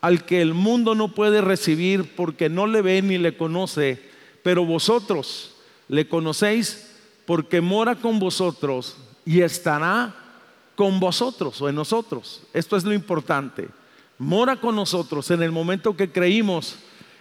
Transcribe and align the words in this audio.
al 0.00 0.25
que 0.25 0.41
el 0.41 0.55
mundo 0.55 0.94
no 0.94 1.14
puede 1.14 1.41
recibir 1.41 2.14
porque 2.14 2.48
no 2.48 2.66
le 2.66 2.83
ve 2.83 3.02
ni 3.02 3.19
le 3.19 3.36
conoce, 3.36 4.00
pero 4.42 4.64
vosotros 4.64 5.55
le 5.88 6.08
conocéis 6.08 6.94
porque 7.27 7.60
mora 7.60 7.97
con 7.97 8.19
vosotros 8.19 8.97
y 9.25 9.41
estará 9.41 10.14
con 10.77 11.00
vosotros 11.00 11.60
o 11.60 11.69
en 11.69 11.75
nosotros. 11.75 12.42
Esto 12.53 12.77
es 12.77 12.84
lo 12.84 12.94
importante. 12.94 13.69
Mora 14.19 14.56
con 14.56 14.77
nosotros 14.77 15.30
en 15.30 15.42
el 15.42 15.50
momento 15.50 15.97
que 15.97 16.10
creímos 16.10 16.77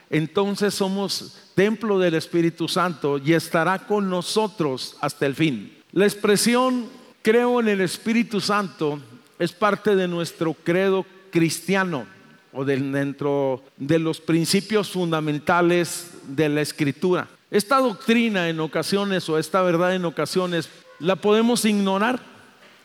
entonces 0.09 0.73
somos 0.73 1.37
templo 1.55 1.99
del 1.99 2.13
Espíritu 2.15 2.67
Santo 2.67 3.17
y 3.17 3.33
estará 3.33 3.79
con 3.79 4.09
nosotros 4.09 4.95
hasta 5.01 5.25
el 5.25 5.35
fin. 5.35 5.75
La 5.91 6.05
expresión 6.05 6.87
creo 7.21 7.59
en 7.59 7.67
el 7.67 7.81
Espíritu 7.81 8.39
Santo 8.39 8.99
es 9.39 9.51
parte 9.51 9.95
de 9.95 10.07
nuestro 10.07 10.53
credo 10.53 11.05
cristiano 11.31 12.05
o 12.53 12.63
dentro 12.63 13.63
de 13.75 13.99
los 13.99 14.19
principios 14.19 14.89
fundamentales 14.89 16.11
de 16.27 16.49
la 16.49 16.61
escritura. 16.61 17.27
Esta 17.51 17.79
doctrina 17.79 18.49
en 18.49 18.59
ocasiones 18.59 19.27
o 19.29 19.37
esta 19.37 19.61
verdad 19.61 19.95
en 19.95 20.05
ocasiones 20.05 20.69
la 20.99 21.15
podemos 21.15 21.65
ignorar, 21.65 22.19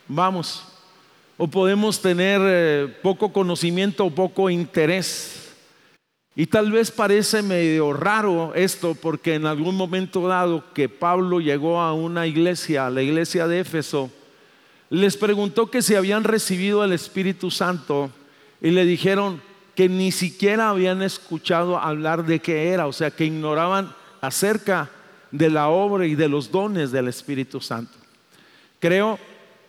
vamos, 0.09 0.64
o 1.39 1.48
podemos 1.48 2.01
tener 2.01 2.41
eh, 2.45 2.95
poco 3.03 3.33
conocimiento 3.33 4.05
o 4.05 4.11
poco 4.11 4.51
interés 4.51 5.42
y 6.35 6.47
tal 6.47 6.73
vez 6.73 6.91
parece 6.91 7.43
medio 7.43 7.93
raro 7.93 8.53
esto 8.55 8.95
porque 8.95 9.35
en 9.35 9.47
algún 9.47 9.77
momento 9.77 10.27
dado 10.27 10.65
que 10.73 10.89
Pablo 10.89 11.41
llegó 11.41 11.81
a 11.81 11.93
una 11.93 12.27
iglesia, 12.27 12.87
a 12.87 12.91
la 12.91 13.03
iglesia 13.03 13.47
de 13.47 13.61
Éfeso, 13.61 14.11
les 14.89 15.17
preguntó 15.17 15.71
que 15.71 15.83
si 15.83 15.95
habían 15.95 16.25
recibido 16.25 16.85
el 16.85 16.92
Espíritu 16.92 17.51
Santo 17.51 18.11
y 18.61 18.71
le 18.71 18.85
dijeron 18.85 19.42
que 19.75 19.89
ni 19.89 20.13
siquiera 20.13 20.71
habían 20.71 21.03
escuchado 21.03 21.79
hablar 21.79 22.25
de 22.25 22.41
qué 22.41 22.69
era, 22.69 22.87
o 22.87 22.92
sea, 22.92 23.11
que 23.11 23.25
ignoraban 23.25 23.95
acerca 24.21 24.91
de 25.31 25.51
la 25.51 25.69
obra 25.69 26.07
y 26.07 26.15
de 26.15 26.29
los 26.29 26.51
dones 26.51 26.92
del 26.92 27.09
Espíritu 27.09 27.61
Santo. 27.61 27.98
Creo 28.79 29.19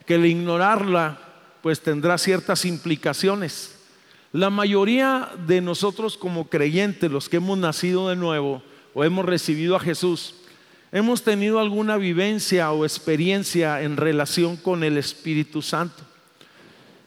que 0.06 0.16
el 0.16 0.26
ignorarla 0.26 1.20
pues 1.62 1.82
tendrá 1.82 2.18
ciertas 2.18 2.66
implicaciones. 2.66 3.80
La 4.34 4.50
mayoría 4.50 5.30
de 5.46 5.62
nosotros 5.62 6.18
como 6.18 6.50
creyentes, 6.50 7.12
los 7.12 7.30
que 7.30 7.38
hemos 7.38 7.56
nacido 7.56 8.10
de 8.10 8.16
nuevo 8.16 8.64
o 8.96 9.04
hemos 9.04 9.26
recibido 9.26 9.76
a 9.76 9.80
Jesús, 9.80 10.34
hemos 10.92 11.22
tenido 11.22 11.60
alguna 11.60 11.98
vivencia 11.98 12.72
o 12.72 12.84
experiencia 12.84 13.84
en 13.84 13.96
relación 13.96 14.58
con 14.58 14.84
el 14.84 14.98
Espíritu 14.98 15.62
Santo. 15.62 16.04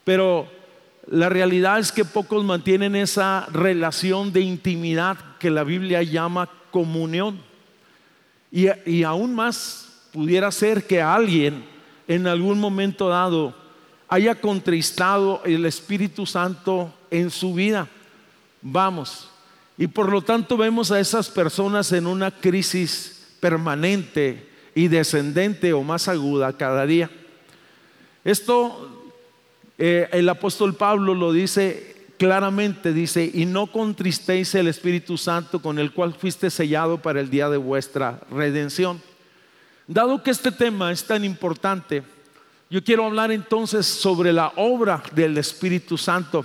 Pero 0.04 0.46
la 1.08 1.28
realidad 1.28 1.80
es 1.80 1.90
que 1.90 2.04
pocos 2.04 2.44
mantienen 2.44 2.94
esa 2.94 3.48
relación 3.52 4.32
de 4.32 4.42
intimidad 4.42 5.18
que 5.40 5.50
la 5.50 5.64
Biblia 5.64 6.04
llama 6.04 6.48
comunión. 6.70 7.40
Y, 8.52 9.02
aún 9.02 9.34
más 9.34 10.08
pudiera 10.12 10.52
ser 10.52 10.86
que 10.86 11.02
alguien 11.02 11.64
en 12.06 12.28
algún 12.28 12.60
momento 12.60 13.08
dado 13.08 13.52
haya 14.06 14.36
contristado 14.36 15.42
el 15.44 15.66
Espíritu 15.66 16.24
Santo 16.24 16.92
en 17.10 17.30
su 17.30 17.54
vida. 17.54 17.88
Vamos. 18.62 19.30
Y 19.78 19.86
por 19.86 20.10
lo 20.10 20.22
tanto 20.22 20.56
vemos 20.56 20.90
a 20.90 21.00
esas 21.00 21.28
personas 21.28 21.92
en 21.92 22.06
una 22.06 22.30
crisis 22.30 23.28
permanente 23.40 24.48
y 24.74 24.88
descendente 24.88 25.72
o 25.72 25.82
más 25.82 26.08
aguda 26.08 26.56
cada 26.56 26.86
día. 26.86 27.10
Esto 28.24 28.96
eh, 29.78 30.08
el 30.12 30.28
apóstol 30.28 30.74
Pablo 30.74 31.14
lo 31.14 31.32
dice 31.32 31.94
claramente, 32.18 32.94
dice, 32.94 33.30
y 33.32 33.44
no 33.44 33.66
contristéis 33.66 34.54
el 34.54 34.68
Espíritu 34.68 35.18
Santo 35.18 35.60
con 35.60 35.78
el 35.78 35.92
cual 35.92 36.14
fuiste 36.14 36.50
sellado 36.50 37.02
para 37.02 37.20
el 37.20 37.28
día 37.28 37.50
de 37.50 37.58
vuestra 37.58 38.20
redención. 38.30 39.02
Dado 39.86 40.22
que 40.22 40.30
este 40.30 40.50
tema 40.50 40.90
es 40.90 41.04
tan 41.04 41.24
importante, 41.24 42.02
yo 42.70 42.82
quiero 42.82 43.04
hablar 43.04 43.30
entonces 43.30 43.86
sobre 43.86 44.32
la 44.32 44.52
obra 44.56 45.02
del 45.12 45.36
Espíritu 45.36 45.98
Santo. 45.98 46.44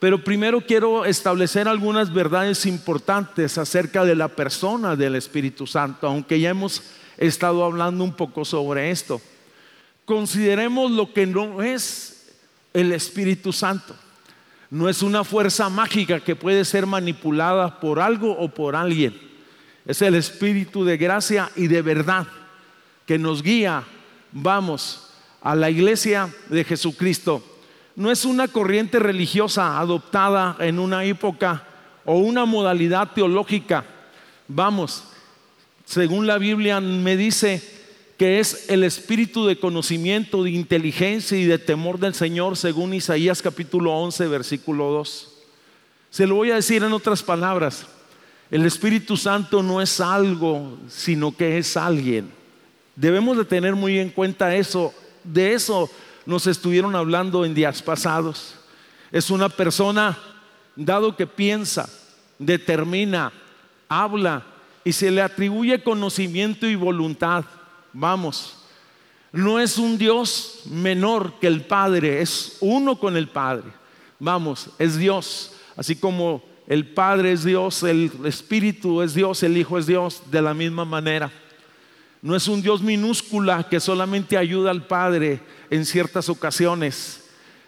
Pero 0.00 0.24
primero 0.24 0.62
quiero 0.62 1.04
establecer 1.04 1.68
algunas 1.68 2.12
verdades 2.12 2.64
importantes 2.64 3.58
acerca 3.58 4.02
de 4.02 4.16
la 4.16 4.28
persona 4.28 4.96
del 4.96 5.14
Espíritu 5.14 5.66
Santo, 5.66 6.06
aunque 6.06 6.40
ya 6.40 6.50
hemos 6.50 6.82
estado 7.18 7.62
hablando 7.62 8.02
un 8.02 8.14
poco 8.14 8.46
sobre 8.46 8.90
esto. 8.90 9.20
Consideremos 10.06 10.90
lo 10.90 11.12
que 11.12 11.26
no 11.26 11.62
es 11.62 12.32
el 12.72 12.92
Espíritu 12.92 13.52
Santo. 13.52 13.94
No 14.70 14.88
es 14.88 15.02
una 15.02 15.22
fuerza 15.22 15.68
mágica 15.68 16.20
que 16.20 16.34
puede 16.34 16.64
ser 16.64 16.86
manipulada 16.86 17.78
por 17.78 18.00
algo 18.00 18.32
o 18.32 18.48
por 18.48 18.74
alguien. 18.74 19.14
Es 19.84 20.00
el 20.00 20.14
Espíritu 20.14 20.82
de 20.82 20.96
gracia 20.96 21.50
y 21.56 21.66
de 21.66 21.82
verdad 21.82 22.26
que 23.04 23.18
nos 23.18 23.42
guía, 23.42 23.84
vamos, 24.32 25.10
a 25.42 25.54
la 25.54 25.68
iglesia 25.68 26.32
de 26.48 26.64
Jesucristo 26.64 27.44
no 27.96 28.10
es 28.10 28.24
una 28.24 28.48
corriente 28.48 28.98
religiosa 28.98 29.78
adoptada 29.78 30.56
en 30.60 30.78
una 30.78 31.04
época 31.04 31.66
o 32.04 32.18
una 32.18 32.44
modalidad 32.44 33.12
teológica. 33.12 33.84
Vamos, 34.48 35.04
según 35.84 36.26
la 36.26 36.38
Biblia 36.38 36.80
me 36.80 37.16
dice 37.16 37.62
que 38.16 38.38
es 38.38 38.68
el 38.68 38.84
espíritu 38.84 39.46
de 39.46 39.58
conocimiento, 39.58 40.44
de 40.44 40.50
inteligencia 40.50 41.38
y 41.38 41.44
de 41.44 41.58
temor 41.58 41.98
del 41.98 42.14
Señor, 42.14 42.56
según 42.56 42.92
Isaías 42.94 43.40
capítulo 43.40 43.92
11, 43.94 44.28
versículo 44.28 44.90
2. 44.90 45.38
Se 46.10 46.26
lo 46.26 46.34
voy 46.34 46.50
a 46.50 46.56
decir 46.56 46.82
en 46.82 46.92
otras 46.92 47.22
palabras. 47.22 47.86
El 48.50 48.66
Espíritu 48.66 49.16
Santo 49.16 49.62
no 49.62 49.80
es 49.80 50.00
algo, 50.00 50.76
sino 50.88 51.34
que 51.34 51.56
es 51.56 51.76
alguien. 51.76 52.30
Debemos 52.96 53.36
de 53.38 53.44
tener 53.44 53.74
muy 53.76 53.98
en 53.98 54.10
cuenta 54.10 54.54
eso. 54.54 54.92
De 55.22 55.54
eso 55.54 55.88
nos 56.26 56.46
estuvieron 56.46 56.94
hablando 56.94 57.44
en 57.44 57.54
días 57.54 57.82
pasados. 57.82 58.54
Es 59.12 59.30
una 59.30 59.48
persona, 59.48 60.18
dado 60.76 61.16
que 61.16 61.26
piensa, 61.26 61.88
determina, 62.38 63.32
habla 63.88 64.44
y 64.84 64.92
se 64.92 65.10
le 65.10 65.22
atribuye 65.22 65.82
conocimiento 65.82 66.66
y 66.66 66.74
voluntad. 66.74 67.44
Vamos, 67.92 68.56
no 69.32 69.60
es 69.60 69.78
un 69.78 69.98
Dios 69.98 70.62
menor 70.66 71.38
que 71.40 71.46
el 71.46 71.62
Padre, 71.62 72.20
es 72.20 72.56
uno 72.60 72.98
con 72.98 73.16
el 73.16 73.28
Padre. 73.28 73.70
Vamos, 74.18 74.70
es 74.78 74.96
Dios, 74.96 75.52
así 75.76 75.96
como 75.96 76.42
el 76.66 76.86
Padre 76.86 77.32
es 77.32 77.44
Dios, 77.44 77.82
el 77.82 78.10
Espíritu 78.24 79.02
es 79.02 79.14
Dios, 79.14 79.42
el 79.42 79.56
Hijo 79.56 79.78
es 79.78 79.86
Dios, 79.86 80.22
de 80.30 80.42
la 80.42 80.54
misma 80.54 80.84
manera. 80.84 81.30
No 82.22 82.36
es 82.36 82.48
un 82.48 82.60
Dios 82.60 82.82
minúscula 82.82 83.66
que 83.68 83.80
solamente 83.80 84.36
ayuda 84.36 84.70
al 84.70 84.86
Padre 84.86 85.40
en 85.70 85.86
ciertas 85.86 86.28
ocasiones. 86.28 87.24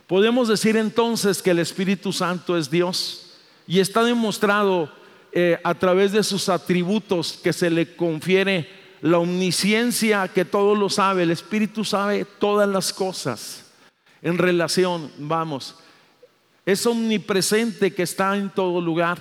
Podemos 0.07 0.49
decir 0.49 0.77
entonces 0.77 1.41
que 1.41 1.53
el 1.53 1.61
Espíritu 1.61 2.13
Santo 2.13 2.59
es 2.59 2.71
Dios, 2.71 3.23
y 3.67 3.81
está 3.81 4.05
demostrado 4.05 4.93
eh, 5.33 5.59
a 5.65 5.75
través 5.75 6.13
de 6.13 6.23
sus 6.23 6.49
atributos 6.49 7.39
que 7.43 7.53
se 7.53 7.71
le 7.71 7.97
confiere 7.97 8.69
la 9.01 9.19
omnisciencia 9.19 10.29
que 10.29 10.45
todo 10.45 10.75
lo 10.75 10.89
sabe, 10.89 11.23
el 11.23 11.31
Espíritu 11.31 11.85
sabe 11.85 12.25
todas 12.39 12.69
las 12.69 12.93
cosas 12.93 13.65
en 14.21 14.39
relación, 14.39 15.11
vamos, 15.19 15.77
es 16.65 16.87
omnipresente 16.87 17.93
que 17.93 18.05
está 18.05 18.37
en 18.37 18.51
todo 18.51 18.81
lugar, 18.81 19.21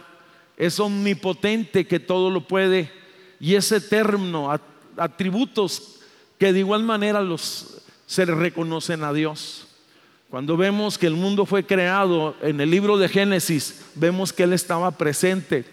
es 0.57 0.80
omnipotente 0.80 1.88
que 1.88 2.00
todo 2.00 2.30
lo 2.30 2.48
puede 2.48 2.92
y 3.39 3.56
es 3.56 3.72
eterno, 3.72 4.51
atributos 4.98 6.00
que 6.38 6.54
de 6.54 6.60
igual 6.60 6.84
manera 6.84 7.22
los, 7.22 7.81
se 8.12 8.25
le 8.25 8.36
reconocen 8.36 9.06
a 9.06 9.13
Dios. 9.13 9.66
Cuando 10.30 10.58
vemos 10.58 10.98
que 10.98 11.08
el 11.08 11.13
mundo 11.13 11.46
fue 11.46 11.66
creado 11.66 12.36
en 12.42 12.60
el 12.60 12.69
libro 12.69 12.98
de 12.98 13.08
Génesis, 13.08 13.86
vemos 13.96 14.34
que 14.34 14.44
Él 14.44 14.52
estaba 14.52 14.92
presente. 14.92 15.63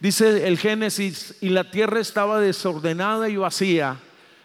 Dice 0.00 0.48
el 0.48 0.58
Génesis, 0.58 1.36
y 1.40 1.50
la 1.50 1.70
tierra 1.70 2.00
estaba 2.00 2.40
desordenada 2.40 3.28
y 3.28 3.36
vacía, 3.36 4.00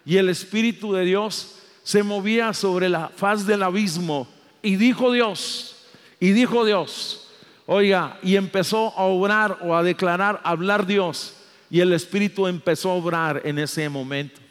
y 0.06 0.18
el 0.18 0.28
Espíritu 0.28 0.92
de 0.92 1.04
Dios 1.04 1.56
se 1.82 2.04
movía 2.04 2.52
sobre 2.52 2.88
la 2.88 3.08
faz 3.08 3.44
del 3.44 3.64
abismo. 3.64 4.28
Y 4.62 4.76
dijo 4.76 5.10
Dios, 5.10 5.88
y 6.20 6.30
dijo 6.30 6.64
Dios, 6.64 7.28
oiga, 7.66 8.20
y 8.22 8.36
empezó 8.36 8.96
a 8.96 9.02
obrar 9.02 9.58
o 9.62 9.74
a 9.74 9.82
declarar, 9.82 10.40
a 10.44 10.50
hablar 10.50 10.86
Dios, 10.86 11.34
y 11.68 11.80
el 11.80 11.92
Espíritu 11.92 12.46
empezó 12.46 12.92
a 12.92 12.94
obrar 12.94 13.42
en 13.44 13.58
ese 13.58 13.88
momento. 13.88 14.41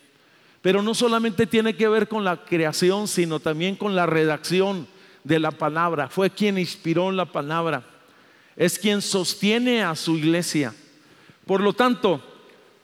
Pero 0.61 0.81
no 0.81 0.93
solamente 0.93 1.47
tiene 1.47 1.75
que 1.75 1.87
ver 1.87 2.07
con 2.07 2.23
la 2.23 2.45
creación, 2.45 3.07
sino 3.07 3.39
también 3.39 3.75
con 3.75 3.95
la 3.95 4.05
redacción 4.05 4.87
de 5.23 5.39
la 5.39 5.51
palabra. 5.51 6.07
Fue 6.07 6.29
quien 6.29 6.57
inspiró 6.57 7.11
la 7.11 7.25
palabra. 7.25 7.83
Es 8.55 8.77
quien 8.77 9.01
sostiene 9.01 9.83
a 9.83 9.95
su 9.95 10.17
iglesia. 10.17 10.73
Por 11.45 11.61
lo 11.61 11.73
tanto, 11.73 12.23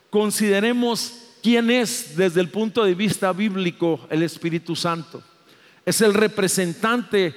consideremos 0.10 1.14
quién 1.44 1.70
es 1.70 2.18
desde 2.18 2.42
el 2.42 2.50
punto 2.50 2.84
de 2.84 2.96
vista 2.96 3.32
bíblico 3.32 4.08
el 4.10 4.24
Espíritu 4.24 4.76
Santo. 4.76 5.22
Es 5.86 6.02
el 6.02 6.16
representante 6.16 7.36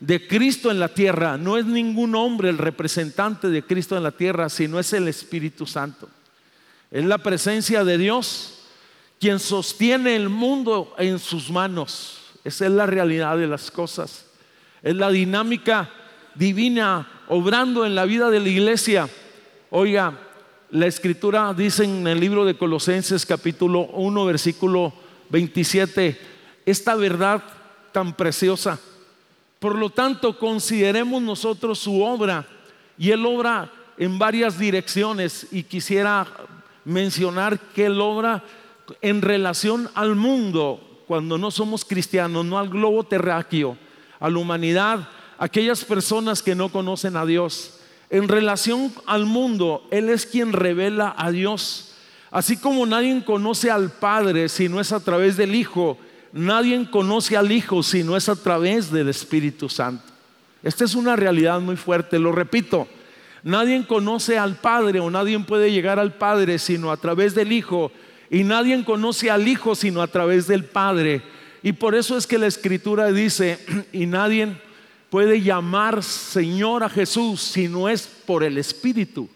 de 0.00 0.28
Cristo 0.28 0.70
en 0.70 0.78
la 0.78 0.88
tierra. 0.88 1.38
No 1.38 1.56
es 1.56 1.64
ningún 1.64 2.14
hombre 2.14 2.50
el 2.50 2.58
representante 2.58 3.48
de 3.48 3.62
Cristo 3.62 3.96
en 3.96 4.02
la 4.02 4.12
tierra, 4.12 4.50
sino 4.50 4.78
es 4.78 4.92
el 4.92 5.08
Espíritu 5.08 5.66
Santo. 5.66 6.08
Es 6.90 7.04
la 7.04 7.18
presencia 7.18 7.84
de 7.84 7.98
Dios 7.98 8.57
quien 9.20 9.38
sostiene 9.38 10.16
el 10.16 10.28
mundo 10.28 10.94
en 10.98 11.18
sus 11.18 11.50
manos. 11.50 12.18
Esa 12.44 12.66
es 12.66 12.72
la 12.72 12.86
realidad 12.86 13.36
de 13.36 13.46
las 13.46 13.70
cosas. 13.70 14.26
Es 14.82 14.94
la 14.94 15.10
dinámica 15.10 15.90
divina 16.34 17.24
obrando 17.28 17.84
en 17.84 17.94
la 17.94 18.04
vida 18.04 18.30
de 18.30 18.40
la 18.40 18.48
iglesia. 18.48 19.08
Oiga, 19.70 20.18
la 20.70 20.86
escritura 20.86 21.52
dice 21.52 21.84
en 21.84 22.06
el 22.06 22.20
libro 22.20 22.44
de 22.44 22.56
Colosenses 22.56 23.26
capítulo 23.26 23.86
1 23.92 24.24
versículo 24.24 24.92
27, 25.30 26.18
esta 26.64 26.94
verdad 26.94 27.42
tan 27.92 28.14
preciosa. 28.14 28.78
Por 29.58 29.74
lo 29.74 29.90
tanto, 29.90 30.38
consideremos 30.38 31.20
nosotros 31.20 31.78
su 31.80 32.02
obra 32.02 32.46
y 32.96 33.10
él 33.10 33.26
obra 33.26 33.70
en 33.96 34.18
varias 34.18 34.58
direcciones 34.58 35.48
y 35.50 35.64
quisiera 35.64 36.26
mencionar 36.84 37.58
que 37.58 37.86
él 37.86 38.00
obra 38.00 38.42
en 39.02 39.22
relación 39.22 39.90
al 39.94 40.14
mundo 40.14 41.02
cuando 41.06 41.38
no 41.38 41.50
somos 41.50 41.84
cristianos, 41.84 42.44
no 42.44 42.58
al 42.58 42.68
globo 42.68 43.04
terráqueo, 43.04 43.78
a 44.20 44.28
la 44.28 44.38
humanidad, 44.38 45.08
aquellas 45.38 45.84
personas 45.84 46.42
que 46.42 46.54
no 46.54 46.68
conocen 46.68 47.16
a 47.16 47.24
Dios. 47.24 47.80
En 48.10 48.28
relación 48.28 48.92
al 49.06 49.24
mundo, 49.24 49.86
Él 49.90 50.08
es 50.10 50.26
quien 50.26 50.52
revela 50.52 51.14
a 51.16 51.30
Dios. 51.30 51.94
Así 52.30 52.56
como 52.56 52.84
nadie 52.84 53.24
conoce 53.24 53.70
al 53.70 53.90
Padre 53.90 54.48
si 54.48 54.68
no 54.68 54.80
es 54.80 54.92
a 54.92 55.00
través 55.00 55.36
del 55.36 55.54
Hijo, 55.54 55.98
nadie 56.32 56.90
conoce 56.90 57.36
al 57.36 57.50
Hijo 57.50 57.82
si 57.82 58.04
no 58.04 58.16
es 58.16 58.28
a 58.28 58.36
través 58.36 58.90
del 58.90 59.08
Espíritu 59.08 59.68
Santo. 59.68 60.04
Esta 60.62 60.84
es 60.84 60.94
una 60.94 61.16
realidad 61.16 61.60
muy 61.60 61.76
fuerte, 61.76 62.18
lo 62.18 62.32
repito. 62.32 62.88
Nadie 63.44 63.86
conoce 63.86 64.36
al 64.36 64.56
Padre 64.56 65.00
o 65.00 65.10
nadie 65.10 65.38
puede 65.38 65.72
llegar 65.72 65.98
al 65.98 66.14
Padre 66.14 66.58
sino 66.58 66.90
a 66.90 66.96
través 66.96 67.34
del 67.34 67.52
Hijo. 67.52 67.92
Y 68.30 68.44
nadie 68.44 68.84
conoce 68.84 69.30
al 69.30 69.48
Hijo 69.48 69.74
sino 69.74 70.02
a 70.02 70.06
través 70.08 70.46
del 70.46 70.64
Padre. 70.64 71.22
Y 71.62 71.72
por 71.72 71.94
eso 71.94 72.16
es 72.16 72.26
que 72.26 72.38
la 72.38 72.46
Escritura 72.46 73.10
dice, 73.10 73.58
y 73.92 74.06
nadie 74.06 74.56
puede 75.10 75.40
llamar 75.40 76.02
Señor 76.02 76.84
a 76.84 76.88
Jesús 76.88 77.40
si 77.40 77.68
no 77.68 77.88
es 77.88 78.06
por 78.06 78.44
el 78.44 78.58
Espíritu, 78.58 79.28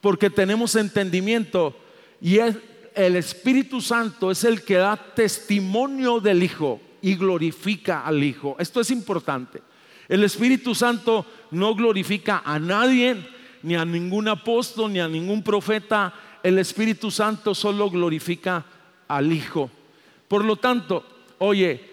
porque 0.00 0.30
tenemos 0.30 0.74
entendimiento 0.74 1.76
y 2.20 2.38
el 2.38 3.16
Espíritu 3.16 3.80
Santo 3.80 4.30
es 4.30 4.44
el 4.44 4.62
que 4.62 4.74
da 4.74 4.96
testimonio 4.96 6.20
del 6.20 6.42
Hijo 6.42 6.80
y 7.02 7.16
glorifica 7.16 8.04
al 8.04 8.22
Hijo. 8.22 8.56
Esto 8.58 8.80
es 8.80 8.90
importante. 8.90 9.60
El 10.08 10.24
Espíritu 10.24 10.74
Santo 10.74 11.26
no 11.50 11.74
glorifica 11.74 12.42
a 12.44 12.58
nadie, 12.58 13.16
ni 13.62 13.74
a 13.74 13.84
ningún 13.84 14.28
apóstol, 14.28 14.92
ni 14.92 15.00
a 15.00 15.08
ningún 15.08 15.42
profeta. 15.42 16.14
El 16.44 16.60
Espíritu 16.60 17.10
Santo 17.10 17.56
solo 17.56 17.90
glorifica 17.90 18.64
al 19.08 19.32
Hijo. 19.32 19.68
Por 20.28 20.44
lo 20.44 20.54
tanto, 20.54 21.04
oye, 21.38 21.90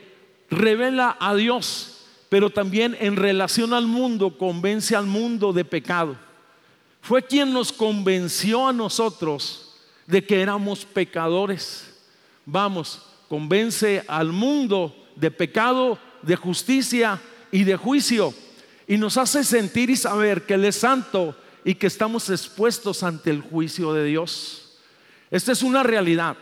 revela 0.51 1.17
a 1.19 1.33
Dios 1.33 1.91
pero 2.31 2.49
también 2.49 2.95
en 3.01 3.17
relación 3.17 3.73
al 3.73 3.87
mundo 3.87 4.37
convence 4.37 4.95
al 4.95 5.05
mundo 5.05 5.51
de 5.51 5.65
pecado. 5.65 6.15
Fue 7.01 7.23
quien 7.23 7.51
nos 7.51 7.73
convenció 7.73 8.69
a 8.69 8.71
nosotros 8.71 9.75
de 10.07 10.23
que 10.23 10.41
éramos 10.41 10.85
pecadores. 10.85 11.93
Vamos, 12.45 13.01
convence 13.27 14.05
al 14.07 14.31
mundo 14.31 14.95
de 15.17 15.29
pecado, 15.29 15.99
de 16.21 16.37
justicia 16.37 17.19
y 17.51 17.65
de 17.65 17.75
juicio. 17.75 18.33
Y 18.87 18.95
nos 18.95 19.17
hace 19.17 19.43
sentir 19.43 19.89
y 19.89 19.97
saber 19.97 20.45
que 20.45 20.53
Él 20.53 20.63
es 20.63 20.77
santo 20.77 21.35
y 21.63 21.75
que 21.75 21.87
estamos 21.87 22.29
expuestos 22.29 23.03
ante 23.03 23.29
el 23.29 23.41
juicio 23.41 23.93
de 23.93 24.05
Dios. 24.05 24.77
Esta 25.29 25.51
es 25.51 25.63
una 25.63 25.83
realidad. 25.83 26.35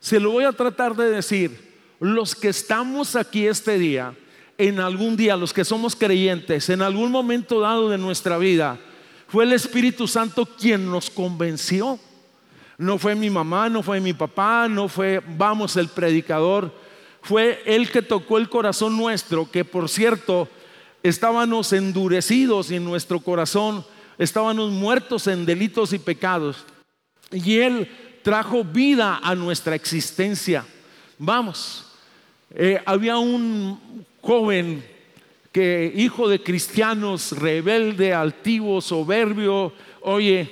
Se 0.00 0.20
lo 0.20 0.30
voy 0.30 0.44
a 0.44 0.52
tratar 0.52 0.94
de 0.94 1.10
decir. 1.10 1.74
Los 2.00 2.34
que 2.34 2.48
estamos 2.48 3.16
aquí 3.16 3.46
este 3.46 3.78
día, 3.78 4.14
en 4.58 4.80
algún 4.80 5.16
día, 5.16 5.36
los 5.36 5.52
que 5.52 5.64
somos 5.64 5.96
creyentes, 5.96 6.68
en 6.68 6.82
algún 6.82 7.10
momento 7.10 7.60
dado 7.60 7.88
de 7.88 7.98
nuestra 7.98 8.36
vida, 8.36 8.78
fue 9.28 9.44
el 9.44 9.52
Espíritu 9.52 10.06
Santo 10.06 10.44
quien 10.44 10.90
nos 10.90 11.08
convenció. 11.08 11.98
No 12.76 12.98
fue 12.98 13.14
mi 13.14 13.30
mamá, 13.30 13.68
no 13.68 13.82
fue 13.82 14.00
mi 14.00 14.12
papá, 14.12 14.68
no 14.68 14.88
fue, 14.88 15.22
vamos, 15.36 15.76
el 15.76 15.88
predicador. 15.88 16.72
Fue 17.22 17.62
Él 17.64 17.90
que 17.90 18.02
tocó 18.02 18.36
el 18.36 18.48
corazón 18.48 18.96
nuestro, 18.96 19.50
que 19.50 19.64
por 19.64 19.88
cierto, 19.88 20.48
estábamos 21.02 21.72
endurecidos 21.72 22.70
en 22.70 22.84
nuestro 22.84 23.20
corazón, 23.20 23.84
estábamos 24.18 24.70
muertos 24.70 25.26
en 25.26 25.46
delitos 25.46 25.92
y 25.92 25.98
pecados. 25.98 26.64
Y 27.32 27.58
Él 27.58 27.88
trajo 28.22 28.64
vida 28.64 29.20
a 29.22 29.34
nuestra 29.34 29.74
existencia. 29.74 30.64
Vamos, 31.18 31.84
eh, 32.50 32.80
había 32.86 33.18
un 33.18 34.04
joven 34.20 34.84
que 35.52 35.92
hijo 35.94 36.28
de 36.28 36.42
cristianos, 36.42 37.32
rebelde, 37.32 38.12
altivo, 38.12 38.80
soberbio, 38.80 39.72
oye, 40.00 40.50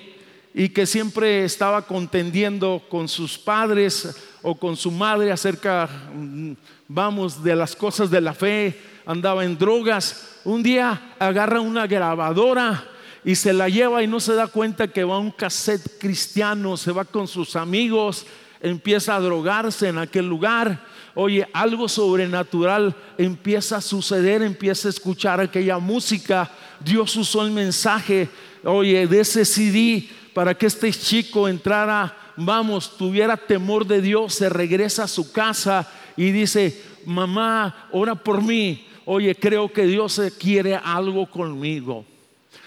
y 0.54 0.69
que 0.69 0.87
siempre 0.87 1.45
estaba 1.45 1.83
contendiendo 1.83 2.83
con 2.88 3.09
sus 3.09 3.38
padres 3.38 4.14
o 4.42 4.54
con 4.54 4.76
su 4.76 4.90
madre 4.90 5.33
acerca, 5.33 5.88
mm, 6.14 6.52
vamos, 6.87 7.42
de 7.42 7.57
las 7.57 7.75
cosas 7.75 8.11
de 8.11 8.21
la 8.21 8.35
fe, 8.35 8.78
andaba 9.07 9.45
en 9.45 9.57
drogas. 9.59 10.40
Un 10.45 10.62
día 10.62 11.14
agarra 11.19 11.61
una 11.61 11.87
grabadora 11.87 12.92
y 13.25 13.35
se 13.35 13.52
la 13.52 13.69
lleva 13.69 14.02
y 14.02 14.07
no 14.07 14.21
se 14.21 14.35
da 14.35 14.47
cuenta 14.47 14.88
que 14.88 15.05
va 15.05 15.17
a 15.17 15.19
un 15.19 15.31
cassette 15.31 15.99
cristiano, 15.99 16.76
se 16.76 16.93
va 16.93 17.05
con 17.05 17.29
sus 17.29 17.57
amigos, 17.57 18.26
empieza 18.61 19.17
a 19.17 19.21
drogarse 19.21 19.88
en 19.88 19.99
aquel 19.99 20.26
lugar 20.26 20.81
oye, 21.14 21.47
algo 21.52 21.88
sobrenatural 21.88 22.95
empieza 23.19 23.76
a 23.76 23.81
suceder, 23.81 24.43
empieza 24.43 24.88
a 24.88 24.91
escuchar 24.91 25.41
aquella 25.41 25.79
música. 25.79 26.50
Dios 26.81 27.14
usó 27.17 27.45
el 27.45 27.52
mensaje, 27.52 28.29
oye, 28.64 29.07
de 29.07 29.21
ese 29.21 29.45
CD 29.45 30.09
para 30.35 30.55
que 30.55 30.67
este 30.67 30.91
chico 30.93 31.49
entrara, 31.49 32.17
vamos, 32.37 32.97
tuviera 32.97 33.37
temor 33.37 33.87
de 33.87 34.00
Dios, 34.00 34.35
se 34.35 34.49
regresa 34.49 35.05
a 35.05 35.09
su 35.09 35.31
casa 35.33 35.88
y 36.17 36.31
dice, 36.31 36.83
mamá, 37.05 37.88
ora 37.93 38.14
por 38.14 38.43
mí. 38.43 38.87
Oye, 39.05 39.35
creo 39.35 39.71
que 39.73 39.85
Dios 39.85 40.21
quiere 40.38 40.76
algo 40.76 41.29
conmigo. 41.29 42.07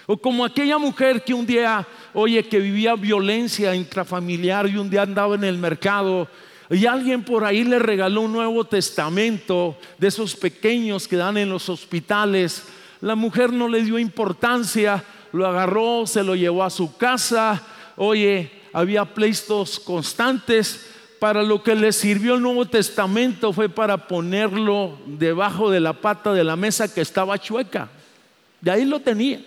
O 0.06 0.16
como 0.16 0.44
aquella 0.44 0.78
mujer 0.78 1.24
que 1.24 1.34
un 1.34 1.46
día, 1.46 1.86
oye, 2.14 2.44
que 2.44 2.58
vivía 2.58 2.94
violencia 2.94 3.74
intrafamiliar 3.74 4.68
y 4.68 4.76
un 4.76 4.88
día 4.88 5.02
andaba 5.02 5.34
en 5.34 5.44
el 5.44 5.58
mercado 5.58 6.28
y 6.70 6.86
alguien 6.86 7.22
por 7.22 7.44
ahí 7.44 7.64
le 7.64 7.78
regaló 7.78 8.22
un 8.22 8.32
Nuevo 8.32 8.64
Testamento 8.64 9.78
de 9.98 10.08
esos 10.08 10.34
pequeños 10.34 11.06
que 11.06 11.16
dan 11.16 11.36
en 11.36 11.48
los 11.48 11.68
hospitales. 11.68 12.64
La 13.00 13.14
mujer 13.14 13.52
no 13.52 13.68
le 13.68 13.82
dio 13.82 13.98
importancia, 13.98 15.04
lo 15.32 15.46
agarró, 15.46 16.06
se 16.06 16.24
lo 16.24 16.34
llevó 16.34 16.64
a 16.64 16.70
su 16.70 16.96
casa. 16.96 17.62
Oye, 17.96 18.50
había 18.72 19.04
pleitos 19.04 19.78
constantes. 19.78 20.92
Para 21.20 21.42
lo 21.42 21.62
que 21.62 21.74
le 21.74 21.92
sirvió 21.92 22.34
el 22.34 22.42
Nuevo 22.42 22.66
Testamento 22.66 23.52
fue 23.52 23.68
para 23.68 24.06
ponerlo 24.06 24.98
debajo 25.06 25.70
de 25.70 25.80
la 25.80 25.94
pata 25.94 26.34
de 26.34 26.44
la 26.44 26.56
mesa 26.56 26.92
que 26.92 27.00
estaba 27.00 27.38
chueca. 27.38 27.88
De 28.60 28.70
ahí 28.70 28.84
lo 28.84 29.00
tenía. 29.00 29.40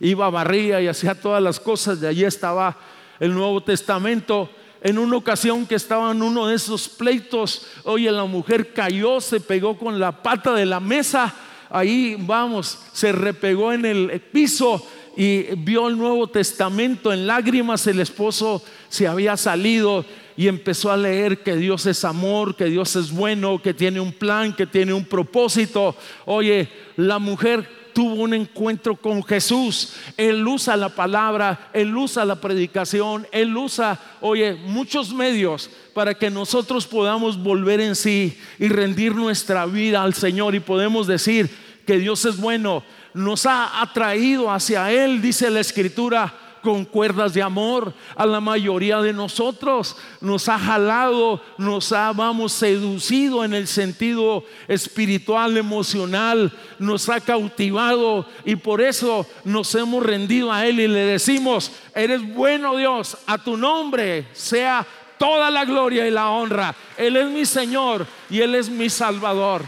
Iba, 0.00 0.30
barría 0.30 0.80
y 0.80 0.88
hacía 0.88 1.14
todas 1.14 1.42
las 1.42 1.58
cosas. 1.58 2.00
De 2.00 2.08
allí 2.08 2.24
estaba 2.24 2.76
el 3.18 3.34
Nuevo 3.34 3.62
Testamento. 3.62 4.50
En 4.80 4.98
una 4.98 5.16
ocasión 5.16 5.66
que 5.66 5.74
estaba 5.74 6.12
en 6.12 6.22
uno 6.22 6.46
de 6.46 6.54
esos 6.54 6.88
pleitos, 6.88 7.66
oye, 7.84 8.10
la 8.12 8.24
mujer 8.24 8.72
cayó, 8.72 9.20
se 9.20 9.40
pegó 9.40 9.76
con 9.76 9.98
la 9.98 10.22
pata 10.22 10.54
de 10.54 10.66
la 10.66 10.78
mesa. 10.78 11.34
Ahí, 11.68 12.16
vamos, 12.18 12.78
se 12.92 13.10
repegó 13.12 13.72
en 13.72 13.84
el 13.84 14.20
piso 14.32 14.86
y 15.16 15.42
vio 15.56 15.88
el 15.88 15.98
Nuevo 15.98 16.28
Testamento 16.28 17.12
en 17.12 17.26
lágrimas. 17.26 17.86
El 17.88 17.98
esposo 17.98 18.62
se 18.88 19.08
había 19.08 19.36
salido 19.36 20.04
y 20.36 20.46
empezó 20.46 20.92
a 20.92 20.96
leer 20.96 21.42
que 21.42 21.56
Dios 21.56 21.84
es 21.86 22.04
amor, 22.04 22.54
que 22.54 22.66
Dios 22.66 22.94
es 22.94 23.10
bueno, 23.10 23.60
que 23.60 23.74
tiene 23.74 23.98
un 23.98 24.12
plan, 24.12 24.54
que 24.54 24.68
tiene 24.68 24.92
un 24.92 25.04
propósito. 25.04 25.96
Oye, 26.26 26.68
la 26.94 27.18
mujer 27.18 27.68
tuvo 27.98 28.22
un 28.22 28.32
encuentro 28.32 28.94
con 28.94 29.24
Jesús. 29.24 29.94
Él 30.16 30.46
usa 30.46 30.76
la 30.76 30.88
palabra, 30.88 31.68
él 31.72 31.96
usa 31.96 32.24
la 32.24 32.40
predicación, 32.40 33.26
él 33.32 33.56
usa, 33.56 33.98
oye, 34.20 34.54
muchos 34.54 35.12
medios 35.12 35.68
para 35.94 36.14
que 36.14 36.30
nosotros 36.30 36.86
podamos 36.86 37.42
volver 37.42 37.80
en 37.80 37.96
sí 37.96 38.38
y 38.60 38.68
rendir 38.68 39.16
nuestra 39.16 39.66
vida 39.66 40.04
al 40.04 40.14
Señor 40.14 40.54
y 40.54 40.60
podemos 40.60 41.08
decir 41.08 41.50
que 41.84 41.98
Dios 41.98 42.24
es 42.24 42.36
bueno. 42.36 42.84
Nos 43.14 43.46
ha 43.46 43.82
atraído 43.82 44.48
hacia 44.52 44.92
Él, 44.92 45.20
dice 45.20 45.50
la 45.50 45.58
Escritura 45.58 46.32
con 46.62 46.84
cuerdas 46.84 47.34
de 47.34 47.42
amor 47.42 47.92
a 48.16 48.26
la 48.26 48.40
mayoría 48.40 49.00
de 49.00 49.12
nosotros. 49.12 49.96
Nos 50.20 50.48
ha 50.48 50.58
jalado, 50.58 51.40
nos 51.56 51.92
ha, 51.92 52.12
seducido 52.48 53.44
en 53.44 53.54
el 53.54 53.66
sentido 53.66 54.44
espiritual, 54.66 55.56
emocional, 55.56 56.52
nos 56.78 57.08
ha 57.08 57.20
cautivado 57.20 58.26
y 58.44 58.56
por 58.56 58.80
eso 58.80 59.26
nos 59.44 59.74
hemos 59.74 60.02
rendido 60.04 60.52
a 60.52 60.66
Él 60.66 60.80
y 60.80 60.88
le 60.88 61.00
decimos, 61.00 61.72
eres 61.94 62.34
bueno 62.34 62.76
Dios, 62.76 63.16
a 63.26 63.38
tu 63.38 63.56
nombre 63.56 64.26
sea 64.32 64.86
toda 65.18 65.50
la 65.50 65.64
gloria 65.64 66.06
y 66.06 66.10
la 66.10 66.30
honra. 66.30 66.74
Él 66.96 67.16
es 67.16 67.26
mi 67.28 67.44
Señor 67.44 68.06
y 68.30 68.40
Él 68.40 68.54
es 68.54 68.68
mi 68.68 68.88
Salvador. 68.88 69.62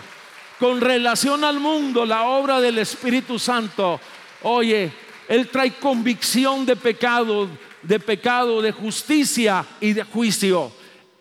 Con 0.59 0.81
relación 0.81 1.43
al 1.45 1.59
mundo, 1.59 2.05
la 2.05 2.25
obra 2.25 2.61
del 2.61 2.79
Espíritu 2.79 3.39
Santo, 3.39 3.99
oye, 4.43 4.93
él 5.31 5.47
trae 5.47 5.75
convicción 5.75 6.67
de 6.67 6.75
pecado, 6.75 7.49
de 7.85 8.01
pecado, 8.01 8.61
de 8.61 8.73
justicia 8.73 9.65
y 9.81 9.93
de 9.93 10.03
juicio, 10.03 10.73